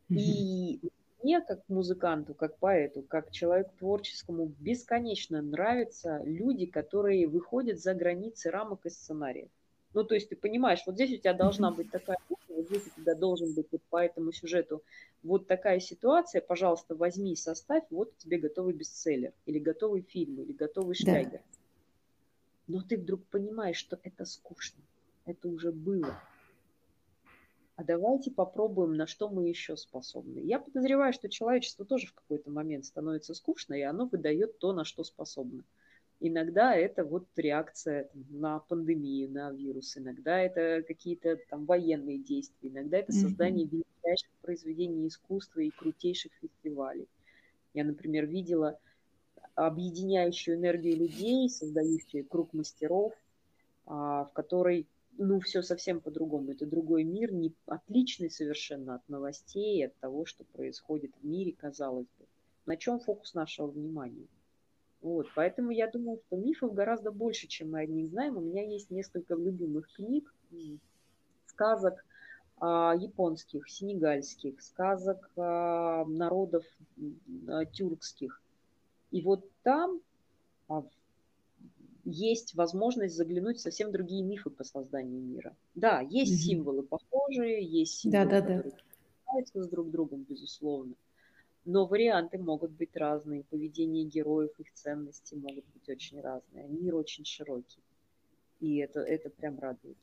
[0.09, 0.17] Mm-hmm.
[0.17, 0.81] И
[1.23, 8.51] мне, как музыканту, как поэту, как человеку творческому, бесконечно нравятся люди, которые выходят за границы
[8.51, 9.49] рамок и сценария.
[9.93, 13.01] Ну, то есть ты понимаешь, вот здесь у тебя должна быть такая вот здесь у
[13.01, 14.83] тебя должен быть вот по этому сюжету
[15.23, 20.95] вот такая ситуация, пожалуйста, возьми, составь, вот тебе готовый бестселлер, или готовый фильм, или готовый
[20.95, 21.41] шлягер.
[21.43, 21.60] Да
[22.71, 24.81] но ты вдруг понимаешь, что это скучно,
[25.25, 26.15] это уже было.
[27.75, 30.39] А давайте попробуем, на что мы еще способны.
[30.39, 34.85] Я подозреваю, что человечество тоже в какой-то момент становится скучно, и оно выдает то, на
[34.85, 35.65] что способно.
[36.21, 42.99] Иногда это вот реакция на пандемию, на вирус, иногда это какие-то там военные действия, иногда
[42.99, 47.09] это создание величайших произведений искусства и крутейших фестивалей.
[47.73, 48.79] Я, например, видела
[49.67, 53.13] объединяющую энергию людей, создающую круг мастеров,
[53.87, 54.87] а, в которой
[55.19, 56.53] ну, все совсем по-другому.
[56.53, 62.07] Это другой мир, не отличный совершенно от новостей, от того, что происходит в мире, казалось
[62.19, 62.27] бы.
[62.67, 64.29] На чем фокус нашего внимания?
[65.03, 68.37] Вот, поэтому я думаю, что мифов гораздо больше, чем мы о них знаем.
[68.37, 70.33] У меня есть несколько любимых книг,
[71.47, 72.05] сказок
[72.59, 76.65] а, японских, сенегальских, сказок а, народов
[77.49, 78.41] а, тюркских–
[79.11, 80.01] и вот там
[80.69, 80.85] а,
[82.05, 85.57] есть возможность заглянуть в совсем другие мифы по созданию мира.
[85.75, 89.63] Да, есть mm символы похожие, есть символы, да, да, которые да.
[89.63, 90.95] с друг другом, безусловно.
[91.65, 96.67] Но варианты могут быть разные, поведение героев, их ценности могут быть очень разные.
[96.69, 97.83] Мир очень широкий.
[98.61, 99.99] И это, это прям радует.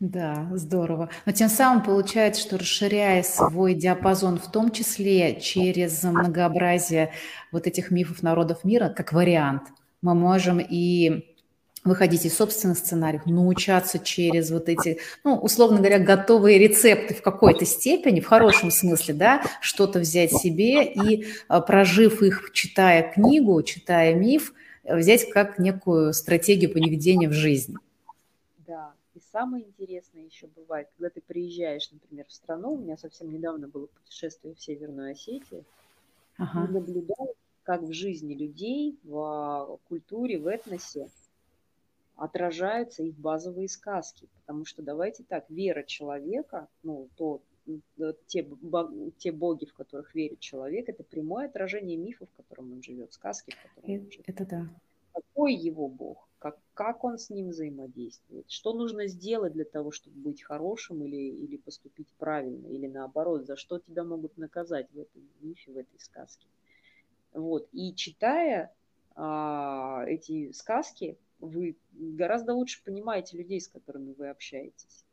[0.00, 1.10] Да, здорово.
[1.26, 7.12] Но тем самым получается, что расширяя свой диапазон, в том числе через многообразие
[7.50, 9.62] вот этих мифов народов мира, как вариант,
[10.00, 11.24] мы можем и
[11.84, 17.64] выходить из собственных сценариев, научаться через вот эти, ну, условно говоря, готовые рецепты в какой-то
[17.64, 24.14] степени, в хорошем смысле, да, что-то взять себе и, а, прожив их, читая книгу, читая
[24.14, 24.52] миф,
[24.84, 27.76] взять как некую стратегию поведения в жизни.
[29.38, 33.86] Самое интересное еще бывает, когда ты приезжаешь, например, в страну, у меня совсем недавно было
[33.86, 35.64] путешествие в Северную Осетию,
[36.38, 36.64] ага.
[36.64, 41.08] и наблюдал, как в жизни людей, в культуре, в этносе
[42.16, 44.26] отражаются их базовые сказки.
[44.40, 47.40] Потому что, давайте так, вера человека, ну, то,
[48.26, 48.44] те,
[49.18, 53.52] те боги, в которых верит человек, это прямое отражение мифов, в котором он живет, сказки,
[53.52, 54.28] в котором он живет.
[54.28, 54.68] Это да.
[55.12, 56.27] Какой его бог?
[56.78, 61.56] Как, он с ним взаимодействует, что нужно сделать для того, чтобы быть хорошим или, или
[61.56, 66.46] поступить правильно, или наоборот, за что тебя могут наказать в этом мифе, в этой сказке.
[67.32, 67.68] Вот.
[67.72, 68.72] И читая
[69.16, 75.04] а, эти сказки, вы гораздо лучше понимаете людей, с которыми вы общаетесь.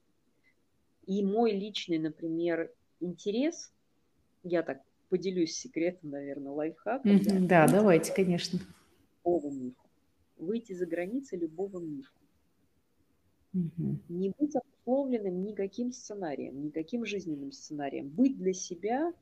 [1.07, 3.74] И мой личный, например, интерес,
[4.43, 7.24] я так поделюсь секретом, наверное, лайфхаком.
[7.24, 8.59] Да, да, давайте, конечно.
[9.24, 9.84] Любого мифа.
[10.38, 12.11] Выйти за границы любого мифа.
[13.53, 13.95] Mm-hmm.
[14.09, 18.09] Не быть обусловленным никаким сценарием, никаким жизненным сценарием.
[18.09, 19.13] Быть для себя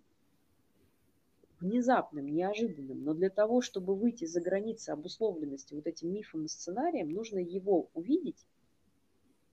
[1.64, 3.03] внезапным, неожиданным.
[3.03, 7.89] Но для того, чтобы выйти за границы обусловленности вот этим мифом и сценарием, нужно его
[7.93, 8.45] увидеть,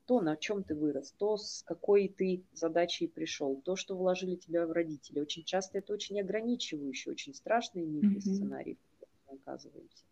[0.06, 4.66] то, на чем ты вырос, то, с какой ты задачей пришел, то, что вложили тебя
[4.66, 5.20] в родители.
[5.20, 8.20] Очень часто это очень ограничивающие, очень страшные мифы, mm-hmm.
[8.20, 10.04] сценарии, в мы оказываемся.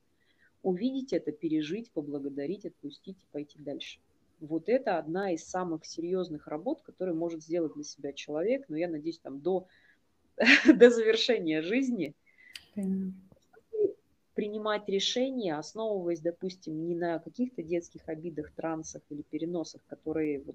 [0.62, 4.00] Увидеть это, пережить, поблагодарить, отпустить и пойти дальше.
[4.40, 8.88] Вот это одна из самых серьезных работ, которые может сделать для себя человек, но я
[8.88, 9.66] надеюсь, там до
[10.66, 12.14] до завершения жизни
[14.38, 20.54] принимать решения, основываясь, допустим, не на каких-то детских обидах, трансах или переносах, которые вот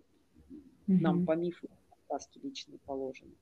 [0.87, 1.01] mm-hmm.
[1.01, 1.67] нам по мифу
[2.05, 3.33] сказки личные положены,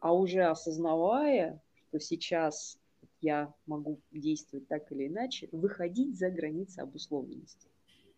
[0.00, 2.78] а уже осознавая, что сейчас
[3.26, 7.68] я могу действовать так или иначе, выходить за границы обусловленности.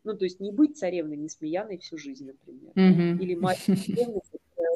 [0.04, 2.72] Ну, то есть не быть царевной Несмеяной всю жизнь, например.
[2.74, 3.22] Mm-hmm.
[3.22, 3.66] Или мать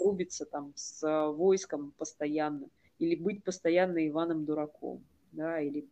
[0.03, 2.67] рубиться там с войском постоянно,
[2.99, 5.87] или быть постоянно Иваном Дураком, да, или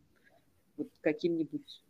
[0.77, 1.85] вот каким-нибудь,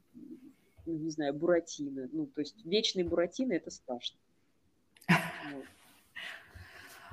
[0.86, 2.09] ну, не знаю, Буратино.
[2.12, 4.18] Ну, то есть вечный Буратино– это страшно.
[5.09, 5.64] Вот.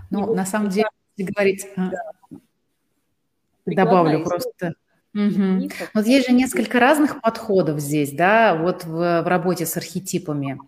[0.10, 1.68] Ну, на самом деле, если говорить...
[1.76, 2.40] А, да.
[3.66, 4.74] Добавлю просто...
[5.14, 5.70] Угу.
[5.94, 10.60] Вот есть же несколько разных подходов здесь, да, вот в, в работе с архетипами.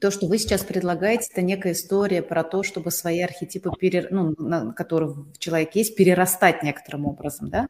[0.00, 4.08] То, что вы сейчас предлагаете, это некая история про то, чтобы свои архетипы, перер...
[4.10, 7.68] ну, которые в человеке есть, перерастать некоторым образом, да?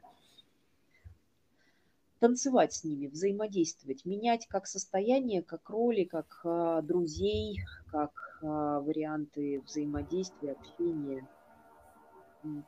[2.18, 7.60] Танцевать с ними, взаимодействовать, менять как состояние, как роли, как э, друзей,
[7.92, 11.28] как э, варианты взаимодействия, общения.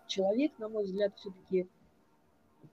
[0.07, 1.67] Человек, на мой взгляд, все-таки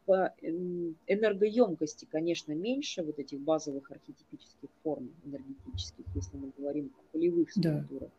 [0.06, 7.52] по энергоемкости, конечно, меньше вот этих базовых архетипических форм энергетических, если мы говорим о полевых
[7.52, 8.10] структурах.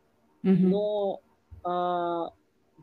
[0.42, 0.50] Да.
[0.52, 1.20] Но
[1.64, 2.32] а,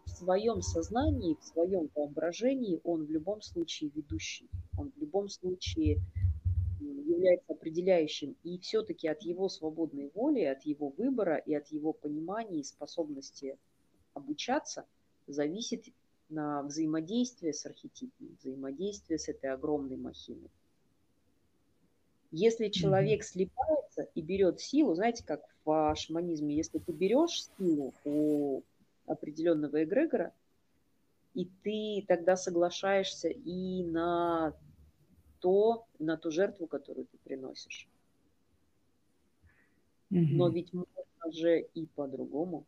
[0.06, 4.50] в своем сознании, в своем воображении он в любом случае ведущий.
[4.78, 6.00] Он в любом случае
[6.80, 8.36] является определяющим.
[8.44, 13.58] И все-таки от его свободной воли, от его выбора и от его понимания и способности
[14.14, 14.86] обучаться
[15.28, 15.86] зависит
[16.34, 20.50] на взаимодействие с архетипом, взаимодействие с этой огромной махиной.
[22.32, 23.28] Если человек mm-hmm.
[23.28, 28.64] слепается и берет силу, знаете, как в шаманизме, если ты берешь силу у
[29.06, 30.34] определенного эгрегора,
[31.36, 34.56] и ты тогда соглашаешься и на
[35.40, 37.88] то, на ту жертву, которую ты приносишь.
[40.12, 40.28] Mm-hmm.
[40.32, 42.66] Но ведь можно же и по-другому.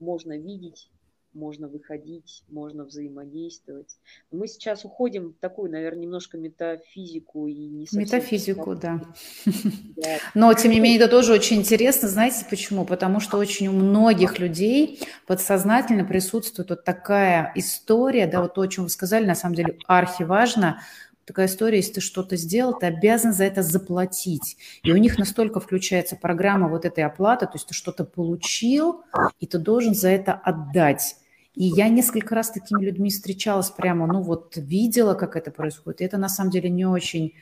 [0.00, 0.90] Можно видеть
[1.34, 3.96] можно выходить, можно взаимодействовать.
[4.30, 8.00] Мы сейчас уходим в такую, наверное, немножко метафизику и не совсем...
[8.00, 9.00] Метафизику, да.
[9.96, 10.18] да.
[10.34, 12.08] Но, тем не менее, это тоже очень интересно.
[12.08, 12.84] Знаете почему?
[12.84, 18.68] Потому что очень у многих людей подсознательно присутствует вот такая история, да, вот то, о
[18.68, 20.80] чем вы сказали, на самом деле архиважно,
[21.24, 24.56] такая история, если ты что-то сделал, ты обязан за это заплатить.
[24.82, 29.02] И у них настолько включается программа вот этой оплаты, то есть ты что-то получил,
[29.40, 31.16] и ты должен за это отдать.
[31.54, 36.00] И я несколько раз с такими людьми встречалась прямо, ну вот видела, как это происходит.
[36.00, 37.34] И это на самом деле не очень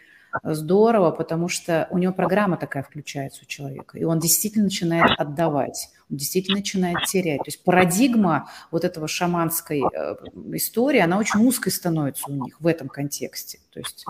[0.42, 5.90] здорово, потому что у него программа такая включается у человека, и он действительно начинает отдавать,
[6.10, 7.38] он действительно начинает терять.
[7.38, 10.14] То есть парадигма вот этого шаманской э,
[10.54, 13.58] истории, она очень узкой становится у них в этом контексте.
[13.72, 14.04] То есть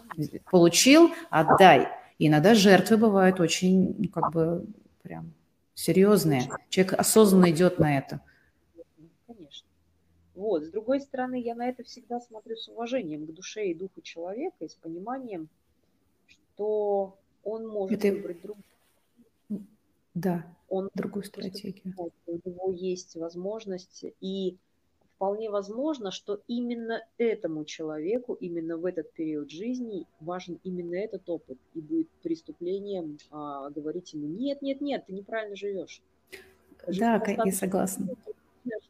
[0.50, 1.88] получил, отдай.
[2.18, 4.64] И иногда жертвы бывают очень, ну, как бы,
[5.03, 5.32] прям
[5.74, 6.48] серьезные.
[6.68, 8.20] Человек осознанно идет на это.
[10.34, 10.64] Вот.
[10.64, 14.64] С другой стороны, я на это всегда смотрю с уважением к душе и духу человека
[14.64, 15.48] и с пониманием,
[16.26, 18.14] что он может это...
[18.14, 18.64] выбрать другую.
[20.14, 21.94] Да, он другую стратегию.
[22.26, 24.58] У него есть возможность, и
[25.22, 31.58] вполне возможно, что именно этому человеку, именно в этот период жизни важен именно этот опыт,
[31.74, 36.02] и будет преступлением а, говорить ему, нет, нет, нет, ты неправильно живешь.
[36.86, 38.08] Жизнь да, я согласна.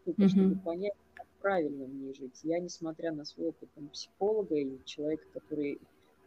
[0.03, 0.29] Штука, угу.
[0.29, 0.95] чтобы понять,
[1.43, 2.41] правильно в ней жить.
[2.45, 5.81] Я, несмотря на свой опыт там, психолога и человека, который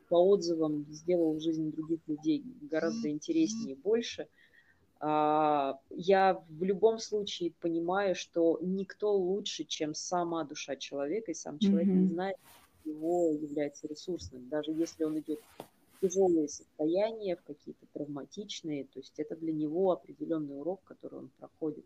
[0.10, 4.28] по отзывам сделал в жизни других людей гораздо интереснее и больше,
[5.00, 11.60] а, я в любом случае понимаю, что никто лучше, чем сама душа человека, и сам
[11.60, 12.00] человек mm-hmm.
[12.00, 12.38] не знает,
[12.86, 14.48] его является ресурсным.
[14.50, 15.40] Даже если он идет
[15.94, 21.30] в тяжелые состояния, в какие-то травматичные, то есть это для него определенный урок, который он
[21.40, 21.86] проходит.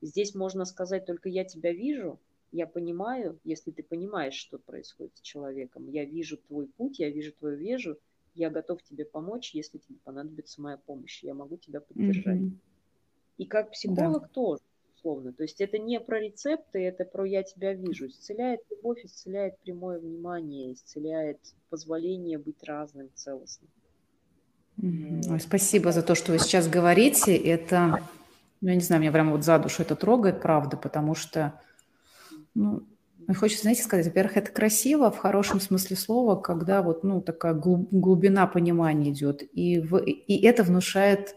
[0.00, 2.18] И здесь можно сказать только «я тебя вижу»,
[2.52, 7.32] я понимаю, если ты понимаешь, что происходит с человеком, я вижу твой путь, я вижу
[7.32, 7.96] твою вежу,
[8.34, 12.40] я готов тебе помочь, если тебе понадобится моя помощь, я могу тебя поддержать.
[12.40, 12.56] Mm-hmm.
[13.38, 14.28] И как психолог да.
[14.28, 14.62] тоже,
[14.94, 15.32] условно.
[15.32, 18.06] То есть это не про рецепты, это про я тебя вижу.
[18.06, 21.40] Исцеляет любовь, исцеляет прямое внимание, исцеляет
[21.70, 23.70] позволение быть разным, целостным.
[24.78, 25.32] Mm-hmm.
[25.32, 27.36] Ой, спасибо за то, что вы сейчас говорите.
[27.36, 28.00] Это,
[28.60, 31.60] ну, я не знаю, меня прямо вот за душу это трогает, правда, потому что,
[32.54, 32.82] ну,
[33.36, 38.46] Хочется, знаете, сказать, во-первых, это красиво в хорошем смысле слова, когда вот, ну, такая глубина
[38.46, 41.36] понимания идет, и, в, и это внушает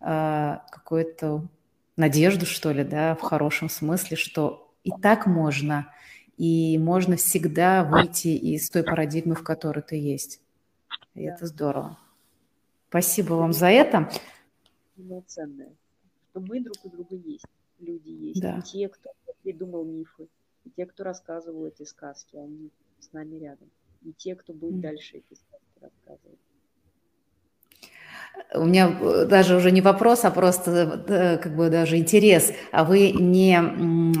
[0.00, 1.48] а, какую-то
[1.96, 5.92] надежду, что ли, да, в хорошем смысле, что и так можно,
[6.36, 10.40] и можно всегда выйти из той парадигмы, в которой ты есть.
[11.14, 11.98] И это здорово.
[12.88, 14.08] Спасибо вам за это.
[15.26, 15.72] Ценное,
[16.30, 17.44] что мы друг у друга есть,
[17.80, 18.60] люди есть, да.
[18.62, 19.10] те, кто
[19.42, 20.28] придумал мифы,
[20.68, 23.70] и те, кто рассказывал эти сказки, они с нами рядом.
[24.02, 24.80] И те, кто будет mm.
[24.80, 26.38] дальше эти сказки рассказывать.
[28.54, 32.52] У меня э, даже уже не вопрос, а просто э, как бы даже интерес.
[32.70, 33.58] А вы не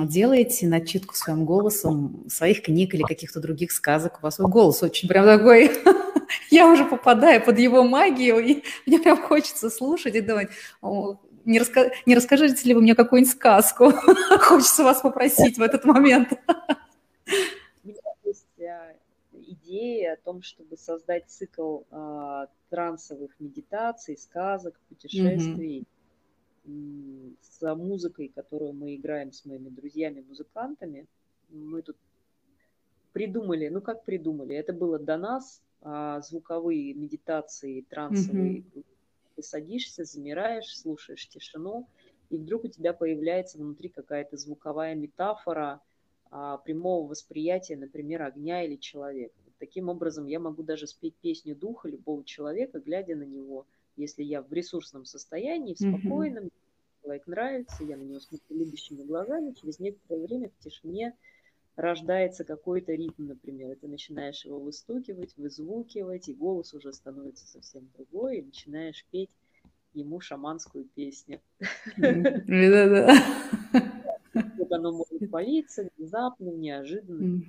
[0.06, 4.18] делаете начитку своим голосом своих книг или каких-то других сказок?
[4.18, 5.70] У вас голос очень прям такой...
[6.50, 10.48] Я уже попадаю под его магию, и мне прям хочется слушать и думать,
[11.44, 11.90] не, раска...
[12.06, 13.90] не расскажете ли вы мне какую-нибудь сказку?
[14.40, 16.32] Хочется вас попросить в этот момент.
[17.84, 18.94] У меня есть а,
[19.32, 25.86] идея о том, чтобы создать цикл а, трансовых медитаций, сказок, путешествий
[26.64, 27.36] mm-hmm.
[27.40, 31.06] с музыкой, которую мы играем с моими друзьями-музыкантами.
[31.48, 31.96] Мы тут
[33.12, 38.84] придумали, ну как придумали, это было до нас, а, звуковые медитации, трансовые mm-hmm
[39.38, 41.86] ты садишься, замираешь, слушаешь тишину,
[42.28, 45.80] и вдруг у тебя появляется внутри какая-то звуковая метафора
[46.32, 49.34] а, прямого восприятия, например, огня или человека.
[49.44, 53.64] Вот таким образом я могу даже спеть песню духа любого человека, глядя на него,
[53.94, 57.02] если я в ресурсном состоянии, в спокойном, mm-hmm.
[57.02, 61.16] человек нравится, я на него смотрю любящими глазами, через некоторое время в тишине
[61.78, 67.88] рождается какой-то ритм, например, и ты начинаешь его выстукивать, вызвукивать, и голос уже становится совсем
[67.96, 69.30] другой, и начинаешь петь
[69.94, 71.40] ему шаманскую песню.
[71.96, 73.14] Да-да.
[74.56, 77.40] Вот оно может палиться внезапно, неожиданно.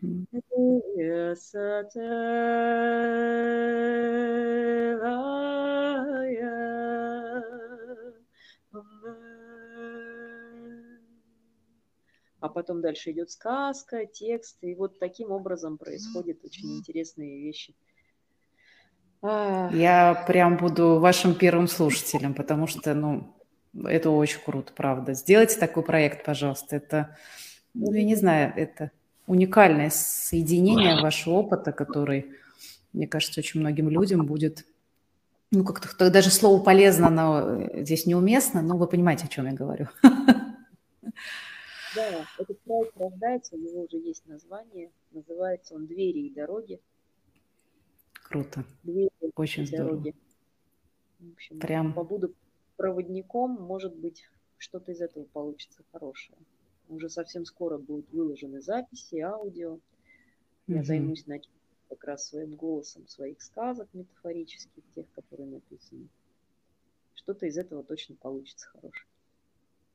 [12.39, 17.75] А потом дальше идет сказка, текст, и вот таким образом происходят очень интересные вещи.
[19.21, 23.35] Я прям буду вашим первым слушателем, потому что, ну,
[23.83, 25.13] это очень круто, правда.
[25.13, 26.77] Сделайте такой проект, пожалуйста.
[26.77, 27.17] Это,
[27.73, 28.91] ну, я не знаю, это
[29.27, 32.31] уникальное соединение вашего опыта, который,
[32.93, 34.65] мне кажется, очень многим людям будет
[35.51, 39.87] ну, как-то даже слово полезно, но здесь неуместно, но вы понимаете, о чем я говорю.
[41.95, 46.79] Да, этот проект рождается, у него уже есть название, называется он «Двери и дороги».
[48.23, 48.63] Круто.
[48.83, 50.15] Двери Очень и дороги.
[51.19, 51.93] В общем, Прям...
[51.93, 52.33] побуду
[52.77, 56.37] проводником, может быть, что-то из этого получится хорошее.
[56.87, 59.79] Уже совсем скоро будут выложены записи, аудио.
[60.67, 61.25] Я mm займусь
[61.89, 66.07] как раз своим голосом своих сказок метафорических, тех, которые написаны.
[67.15, 69.07] Что-то из этого точно получится хорошее.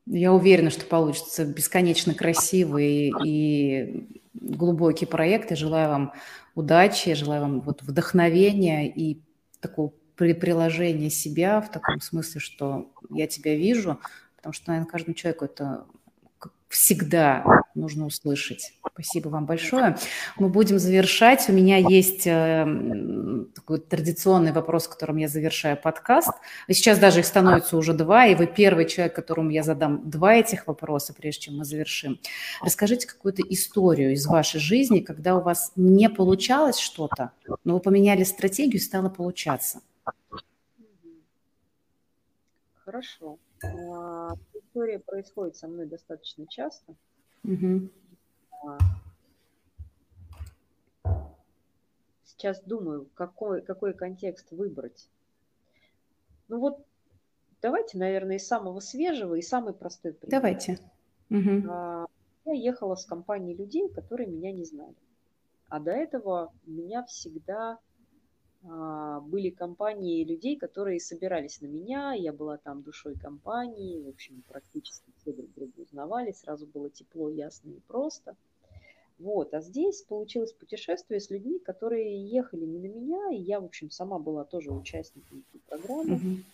[0.07, 5.51] Я уверена, что получится бесконечно красивый и глубокий проект.
[5.51, 6.13] Я желаю вам
[6.55, 9.21] удачи, желаю вам вот вдохновения и
[9.61, 13.99] такого приложения себя в таком смысле, что я тебя вижу,
[14.37, 15.87] потому что, наверное, каждому человеку это
[16.69, 18.75] всегда нужно услышать.
[18.93, 19.97] Спасибо вам большое.
[20.39, 21.49] Мы будем завершать.
[21.49, 22.67] У меня есть э,
[23.55, 26.31] такой традиционный вопрос, которым я завершаю подкаст.
[26.69, 30.67] Сейчас даже их становится уже два, и вы первый человек, которому я задам два этих
[30.67, 32.21] вопроса, прежде чем мы завершим.
[32.61, 37.31] Расскажите какую-то историю из вашей жизни, когда у вас не получалось что-то,
[37.65, 39.81] но вы поменяли стратегию и стало получаться.
[42.85, 43.39] Хорошо.
[44.75, 46.97] История происходит со мной достаточно часто.
[47.45, 47.89] Угу.
[52.25, 55.09] Сейчас думаю, какой, какой контекст выбрать.
[56.49, 56.85] Ну вот,
[57.63, 60.41] давайте, наверное, из самого свежего и самый простой пример.
[60.41, 60.81] Давайте.
[61.31, 61.69] Угу.
[62.47, 64.97] Я ехала с компанией людей, которые меня не знали.
[65.69, 67.79] А до этого у меня всегда
[68.65, 75.13] были компании людей, которые собирались на меня, я была там душой компании, в общем, практически
[75.19, 78.37] все друг друга узнавали, сразу было тепло, ясно и просто.
[79.19, 83.67] Вот, а здесь получилось путешествие с людьми, которые ехали не на меня, и я, в
[83.67, 86.17] общем, сама была тоже участником этой программы.
[86.17, 86.45] Mm-hmm.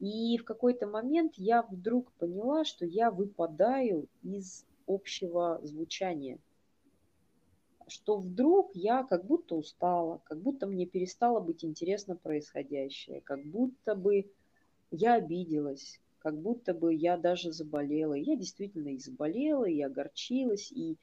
[0.00, 6.38] И в какой-то момент я вдруг поняла, что я выпадаю из общего звучания.
[7.88, 13.94] Что вдруг я как будто устала, как будто мне перестало быть интересно происходящее, как будто
[13.94, 14.30] бы
[14.90, 18.14] я обиделась, как будто бы я даже заболела.
[18.14, 20.98] Я действительно и заболела, и огорчилась, и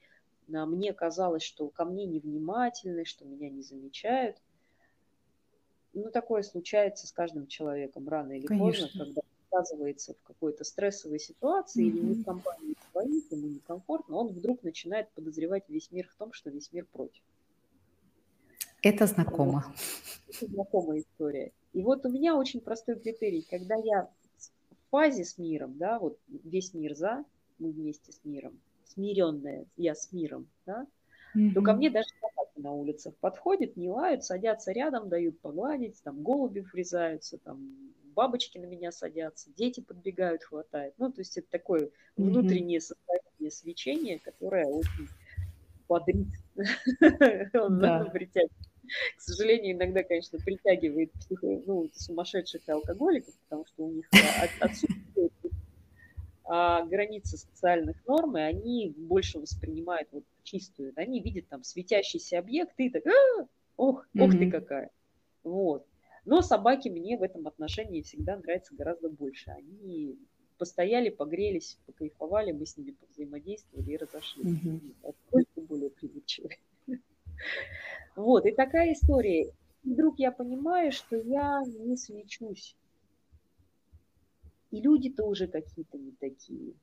[0.46, 4.36] мне казалось, что ко мне невнимательны, что меня не замечают
[5.96, 8.88] ну, такое случается с каждым человеком рано или Конечно.
[8.88, 11.88] поздно, когда оказывается в какой-то стрессовой ситуации mm-hmm.
[11.88, 16.32] или не в компании своих, ему некомфортно, он вдруг начинает подозревать весь мир в том,
[16.32, 17.22] что весь мир против.
[18.82, 19.74] Это знакомо.
[20.28, 21.52] Это знакомая история.
[21.72, 23.46] И вот у меня очень простой критерий.
[23.48, 27.24] Когда я в фазе с миром, да, вот весь мир за,
[27.58, 30.86] мы вместе с миром, смиренная, я с миром, да,
[31.34, 31.52] mm-hmm.
[31.54, 32.08] то ко мне даже
[32.56, 38.64] на улицах подходят, не лают, садятся рядом, дают погладить, там голуби врезаются, там бабочки на
[38.64, 40.94] меня садятся, дети подбегают, хватает.
[40.98, 45.08] Ну, то есть это такое внутреннее состояние свечения, которое очень
[45.86, 46.26] бодрит.
[47.54, 47.78] Он
[48.10, 48.52] притягивает.
[49.16, 51.12] К сожалению, иногда, конечно, притягивает
[51.42, 54.08] ну, сумасшедших алкоголиков, потому что у них
[54.60, 55.32] отсутствует
[56.44, 60.92] а границы социальных норм, и они больше воспринимают вот чистую.
[60.96, 63.46] Они видят там светящийся объект, и так, а,
[63.76, 64.24] ох, mm-hmm.
[64.24, 64.90] ох ты какая.
[65.42, 65.84] Вот.
[66.26, 69.50] Но собаки мне в этом отношении всегда нравятся гораздо больше.
[69.50, 70.18] Они
[70.58, 74.58] постояли, погрелись, покайфовали, мы с ними повзаимодействовали и разошлись.
[75.30, 76.58] Только более прилипчивые.
[78.16, 79.52] Вот, и такая история.
[79.84, 82.76] И вдруг я понимаю, что я не свечусь
[84.70, 86.74] и люди-то уже какие-то не такие.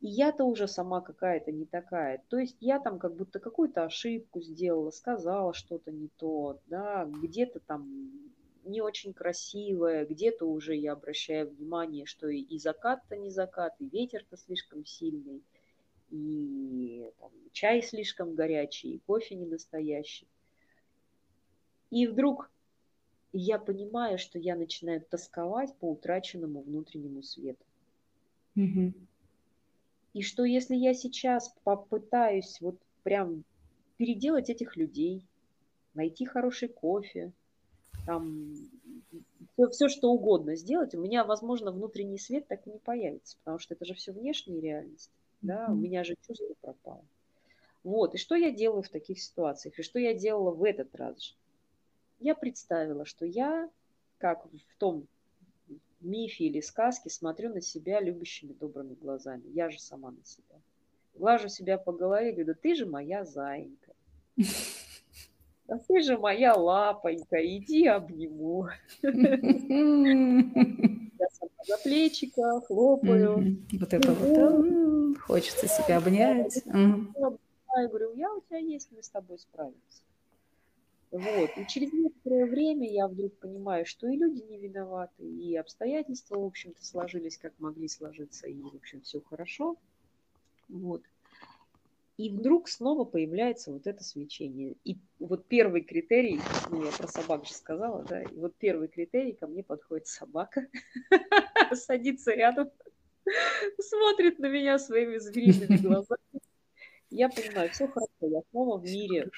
[0.00, 2.22] И я-то уже сама какая-то не такая.
[2.28, 7.60] То есть я там как будто какую-то ошибку сделала, сказала что-то не то, да, где-то
[7.60, 8.10] там
[8.64, 13.88] не очень красивое, где-то уже я обращаю внимание, что и, и закат-то не закат, и
[13.88, 15.42] ветер-то слишком сильный,
[16.10, 20.28] и там, чай слишком горячий, и кофе не настоящий.
[21.90, 22.50] И вдруг
[23.32, 27.64] я понимаю, что я начинаю тосковать по утраченному внутреннему свету.
[28.56, 28.92] Угу.
[30.12, 33.44] И что если я сейчас попытаюсь вот прям
[33.96, 35.26] переделать этих людей,
[35.94, 37.32] найти хороший кофе,
[38.06, 38.54] там
[39.54, 43.58] все, все что угодно сделать, у меня, возможно, внутренний свет так и не появится, потому
[43.58, 45.72] что это же все внешняя реальность, да, mm-hmm.
[45.72, 47.04] у меня же чувство пропало.
[47.84, 51.20] Вот, и что я делаю в таких ситуациях, и что я делала в этот раз
[51.20, 51.34] же?
[52.22, 53.68] я представила, что я,
[54.18, 55.06] как в том
[56.00, 59.42] мифе или сказке, смотрю на себя любящими добрыми глазами.
[59.52, 60.60] Я же сама на себя.
[61.14, 63.92] Глажу себя по голове и говорю, да ты же моя зайка.
[65.72, 68.68] Да ты же моя лапонька, иди обниму.
[69.02, 69.10] Я
[71.30, 73.56] сама за плечика хлопаю.
[73.80, 75.16] Вот это вот.
[75.20, 76.62] Хочется себя обнять.
[76.66, 80.02] Я говорю, я у тебя есть, мы с тобой справимся.
[81.10, 81.50] Вот.
[81.56, 86.44] И через некоторое время я вдруг понимаю, что и люди не виноваты, и обстоятельства, в
[86.44, 89.76] общем-то, сложились, как могли сложиться, и, в общем, все хорошо.
[90.68, 91.02] Вот.
[92.22, 94.76] И вдруг снова появляется вот это свечение.
[94.84, 99.32] И вот первый критерий, ну, я про собак же сказала, да, и вот первый критерий,
[99.32, 100.68] ко мне подходит собака,
[101.72, 102.70] садится рядом,
[103.80, 106.40] смотрит на меня своими звериными глазами.
[107.10, 109.28] Я понимаю, все хорошо, я снова в мире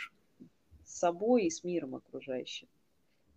[0.85, 2.68] с собой и с миром окружающим.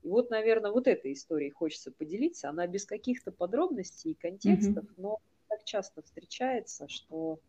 [0.04, 2.50] И вот, наверное, вот этой историей хочется поделиться.
[2.50, 7.40] Она без каких-то подробностей и контекстов, но так часто встречается, что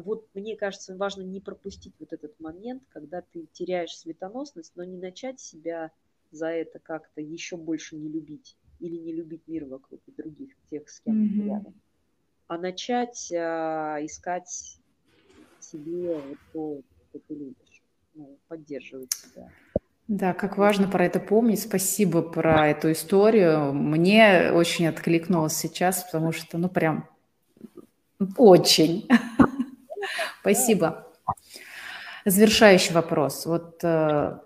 [0.00, 4.96] вот мне кажется, важно не пропустить вот этот момент, когда ты теряешь светоносность, но не
[4.96, 5.90] начать себя
[6.30, 10.88] за это как-то еще больше не любить или не любить мир вокруг и других, тех,
[10.88, 11.46] с кем mm-hmm.
[11.46, 11.74] рядом,
[12.46, 14.78] а начать а, искать
[15.60, 17.82] себе вот то, что ты любишь
[18.14, 19.50] ну, поддерживать себя.
[20.08, 21.60] Да, как важно про это помнить.
[21.60, 23.72] Спасибо про эту историю.
[23.72, 27.08] Мне очень откликнулось сейчас, потому что, ну, прям
[28.36, 29.08] очень.
[30.46, 31.12] Спасибо.
[32.24, 33.46] Завершающий вопрос.
[33.46, 34.38] Вот э,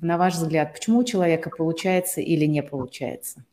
[0.00, 3.44] на ваш взгляд, почему у человека получается или не получается?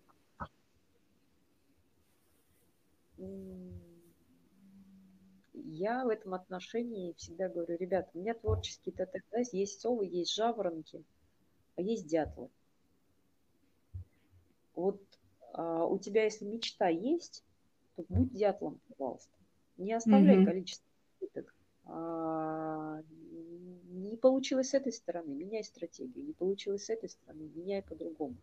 [5.77, 11.03] я в этом отношении всегда говорю, ребята, у меня творческий ТТХ, есть совы, есть жаворонки,
[11.75, 12.47] а есть дятлы.
[14.73, 15.01] Вот
[15.51, 17.43] а, у тебя, если мечта есть,
[17.97, 18.79] то будь дятлом.
[18.87, 19.29] пожалуйста.
[19.77, 20.45] Не оставляй mm-hmm.
[20.45, 20.87] количество
[21.19, 21.54] попыток.
[21.85, 23.01] А,
[23.89, 26.25] не получилось с этой стороны, меняй стратегию.
[26.25, 28.35] Не получилось с этой стороны, меняй по-другому.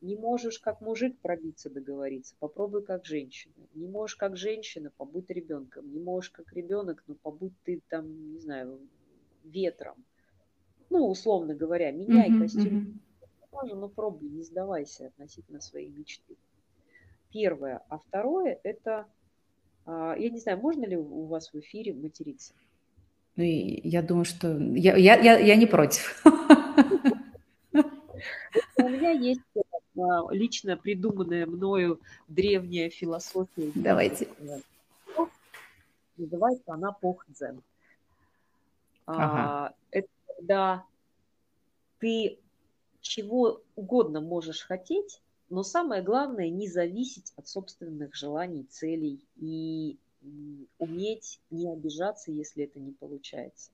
[0.00, 3.52] Не можешь как мужик пробиться, договориться, попробуй как женщина.
[3.74, 5.92] Не можешь как женщина, побудь ребенком.
[5.92, 8.80] Не можешь как ребенок, но побудь ты там, не знаю,
[9.44, 10.02] ветром.
[10.88, 13.00] Ну, условно говоря, меняй uh-huh, костюм.
[13.52, 13.74] Uh-huh.
[13.74, 16.36] но пробуй, не сдавайся относительно своей мечты.
[17.30, 17.82] Первое.
[17.88, 19.06] А второе– это,
[19.84, 22.54] а, я не знаю, можно ли у вас в эфире материться?
[23.36, 26.22] Ну, я думаю, что я, я, я, я не против.
[28.76, 29.40] У меня есть
[29.96, 33.70] а, лично придуманная мною древняя философия.
[33.74, 34.28] Давайте.
[36.16, 37.62] Называется она похдзен.
[39.06, 39.74] Ага.
[39.90, 40.84] Это когда
[41.98, 42.38] ты
[43.00, 49.98] чего угодно можешь хотеть, но самое главное не зависеть от собственных желаний, целей и
[50.78, 53.70] уметь не обижаться, если это не получается.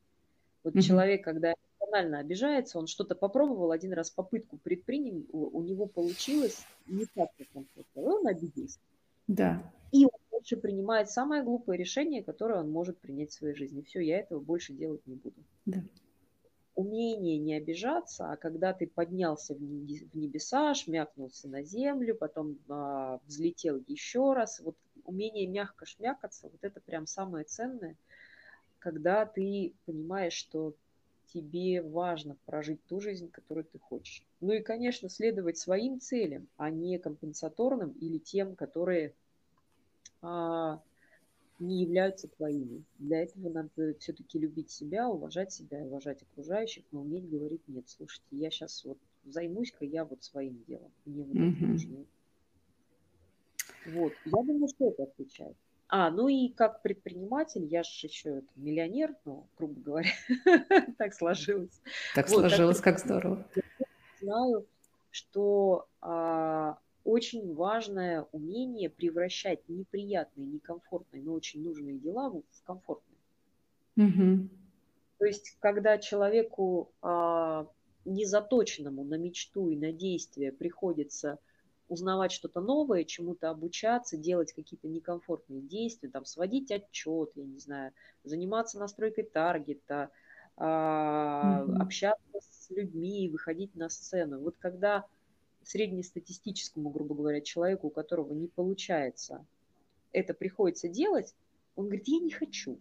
[0.63, 0.83] Вот mm-hmm.
[0.83, 7.07] человек, когда эмоционально обижается, он что-то попробовал, один раз попытку предпринял, у, него получилось не
[7.07, 8.79] так, как он хотел, он обиделся.
[9.29, 9.73] Да.
[9.93, 13.83] И он больше принимает самое глупое решение, которое он может принять в своей жизни.
[13.83, 15.37] Все, я этого больше делать не буду.
[15.65, 15.83] Да.
[16.75, 23.83] Умение не обижаться, а когда ты поднялся в небеса, шмякнулся на землю, потом а, взлетел
[23.87, 24.77] еще раз, вот
[25.07, 27.97] умение мягко шмякаться, вот это прям самое ценное,
[28.79, 30.75] когда ты понимаешь, что
[31.33, 34.25] тебе важно прожить ту жизнь, которую ты хочешь.
[34.41, 39.15] Ну и, конечно, следовать своим целям, а не компенсаторным или тем, которые
[40.23, 40.81] а,
[41.59, 42.85] не являются твоими.
[42.99, 47.89] Для этого надо все-таки любить себя, уважать себя, уважать окружающих, но уметь говорить нет.
[47.89, 50.93] Слушайте, я сейчас вот займусь-ка я вот своим делом.
[51.05, 51.57] Мне вот mm-hmm.
[51.57, 52.05] это нужно.
[53.93, 55.57] Вот, я думаю, что это отвечает.
[55.89, 60.11] А, ну и как предприниматель, я же еще это, миллионер, ну, грубо говоря,
[60.99, 61.81] так сложилось.
[62.15, 63.47] Так вот, сложилось, так, как здорово.
[64.21, 64.67] Знаю,
[65.11, 73.19] что а, очень важное умение превращать неприятные, некомфортные, но очень нужные дела в комфортные.
[73.97, 74.49] Угу.
[75.19, 77.69] То есть, когда человеку а,
[78.05, 81.39] незаточенному на мечту и на действие приходится
[81.89, 87.93] узнавать что-то новое, чему-то обучаться, делать какие-то некомфортные действия, там, сводить отчет, я не знаю,
[88.25, 90.11] заниматься настройкой таргета,
[90.57, 91.77] mm-hmm.
[91.77, 94.41] общаться с людьми, выходить на сцену.
[94.41, 95.07] Вот когда
[95.63, 99.45] среднестатистическому, грубо говоря, человеку, у которого не получается,
[100.13, 101.35] это приходится делать,
[101.77, 102.79] он говорит, я не хочу.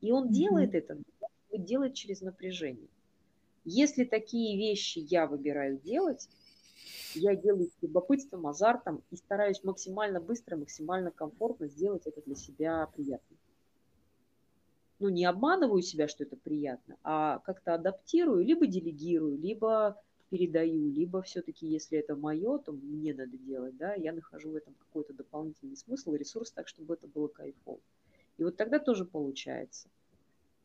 [0.00, 0.32] И он mm-hmm.
[0.32, 0.98] делает это,
[1.52, 2.88] делает через напряжение.
[3.64, 6.28] Если такие вещи я выбираю делать,
[7.14, 12.86] я делаю с любопытством, азартом и стараюсь максимально быстро, максимально комфортно сделать это для себя
[12.94, 13.36] приятно.
[14.98, 21.22] Ну, не обманываю себя, что это приятно, а как-то адаптирую, либо делегирую, либо передаю, либо
[21.22, 25.76] все-таки, если это мое, то мне надо делать, да, я нахожу в этом какой-то дополнительный
[25.76, 27.80] смысл и ресурс так, чтобы это было кайфово.
[28.36, 29.88] И вот тогда тоже получается.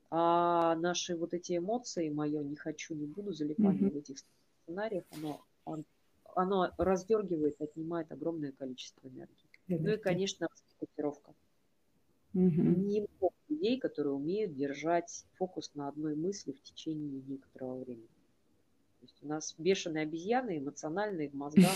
[0.09, 3.93] А наши вот эти эмоции, мое не хочу, не буду, залипание mm-hmm.
[3.93, 4.17] в этих
[4.63, 5.84] сценариях, оно, оно
[6.77, 9.49] раздергивает, отнимает огромное количество энергии.
[9.67, 10.47] Ну и, конечно,
[10.79, 11.34] фокусировка.
[12.34, 12.41] Угу.
[12.41, 18.07] Немного людей, которые умеют держать фокус на одной мысли в течение некоторого времени.
[18.99, 21.75] То есть у нас бешеные обезьяны, эмоциональные в мозгах.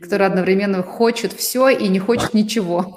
[0.00, 2.96] Который одновременно хочет все и не хочет ничего.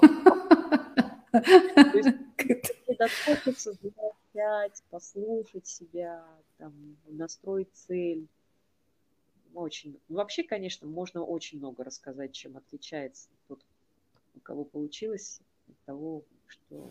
[1.32, 3.74] Когда хочется
[4.42, 6.24] замолчать, послушать себя,
[6.58, 6.72] там,
[7.06, 8.26] настроить цель.
[9.54, 9.98] Очень.
[10.08, 13.60] Вообще, конечно, можно очень много рассказать, чем отличается тот,
[14.34, 16.90] у кого получилось, от того, что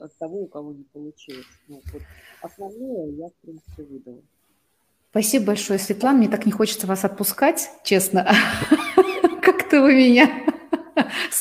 [0.00, 1.46] от того, у кого не получилось.
[1.68, 2.02] Ну, вот
[2.40, 4.22] основное я, в принципе, выдала.
[5.10, 6.18] Спасибо большое, Светлана.
[6.18, 8.26] Мне так не хочется вас отпускать, честно.
[9.42, 10.57] Как-то вы меня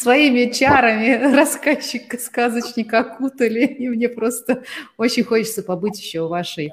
[0.07, 4.63] своими чарами рассказчика, сказочника окутали, и мне просто
[4.95, 6.71] очень хочется побыть еще в вашей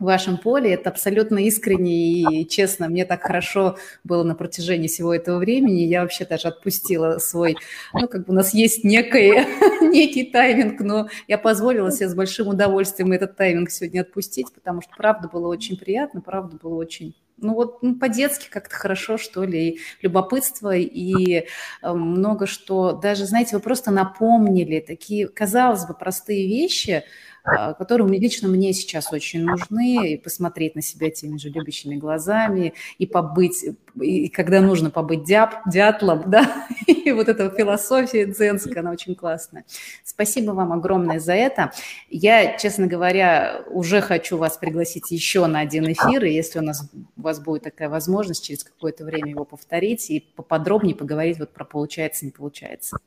[0.00, 0.72] в вашем поле.
[0.72, 2.88] Это абсолютно искренне и честно.
[2.88, 5.82] Мне так хорошо было на протяжении всего этого времени.
[5.82, 7.56] Я вообще даже отпустила свой...
[7.94, 9.44] Ну, как бы у нас есть некий,
[9.80, 14.90] некий тайминг, но я позволила себе с большим удовольствием этот тайминг сегодня отпустить, потому что
[14.96, 19.68] правда было очень приятно, правда было очень ну вот ну, по-детски как-то хорошо, что ли,
[19.68, 21.46] и любопытство, и
[21.82, 27.04] э, много что, даже, знаете, вы просто напомнили такие, казалось бы, простые вещи,
[27.44, 32.74] а, которые лично мне сейчас очень нужны, и посмотреть на себя теми же любящими глазами,
[32.98, 33.64] и побыть,
[34.00, 39.64] и когда нужно побыть дяб, дятлом, да, и вот эта философия дзенская, она очень классная.
[40.04, 41.72] Спасибо вам огромное за это.
[42.10, 46.88] Я, честно говоря, уже хочу вас пригласить еще на один эфир, и если у нас
[47.16, 51.64] у вас будет такая возможность через какое-то время его повторить и поподробнее поговорить вот про
[51.64, 52.98] получается, не получается.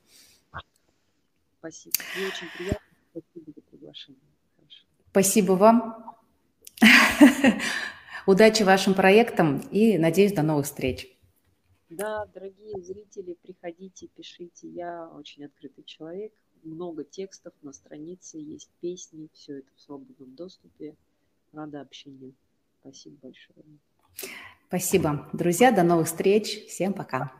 [1.58, 1.96] Спасибо.
[2.16, 2.86] Мне очень приятно.
[3.10, 4.25] Спасибо за приглашение.
[5.16, 6.14] Спасибо вам.
[8.26, 11.08] Удачи вашим проектам и надеюсь до новых встреч.
[11.88, 14.68] Да, дорогие зрители, приходите, пишите.
[14.68, 16.34] Я очень открытый человек.
[16.62, 20.94] Много текстов на странице, есть песни, все это в свободном доступе.
[21.50, 22.34] Рада общению.
[22.82, 23.64] Спасибо большое.
[24.68, 25.30] Спасибо.
[25.32, 26.66] Друзья, до новых встреч.
[26.66, 27.32] Всем пока.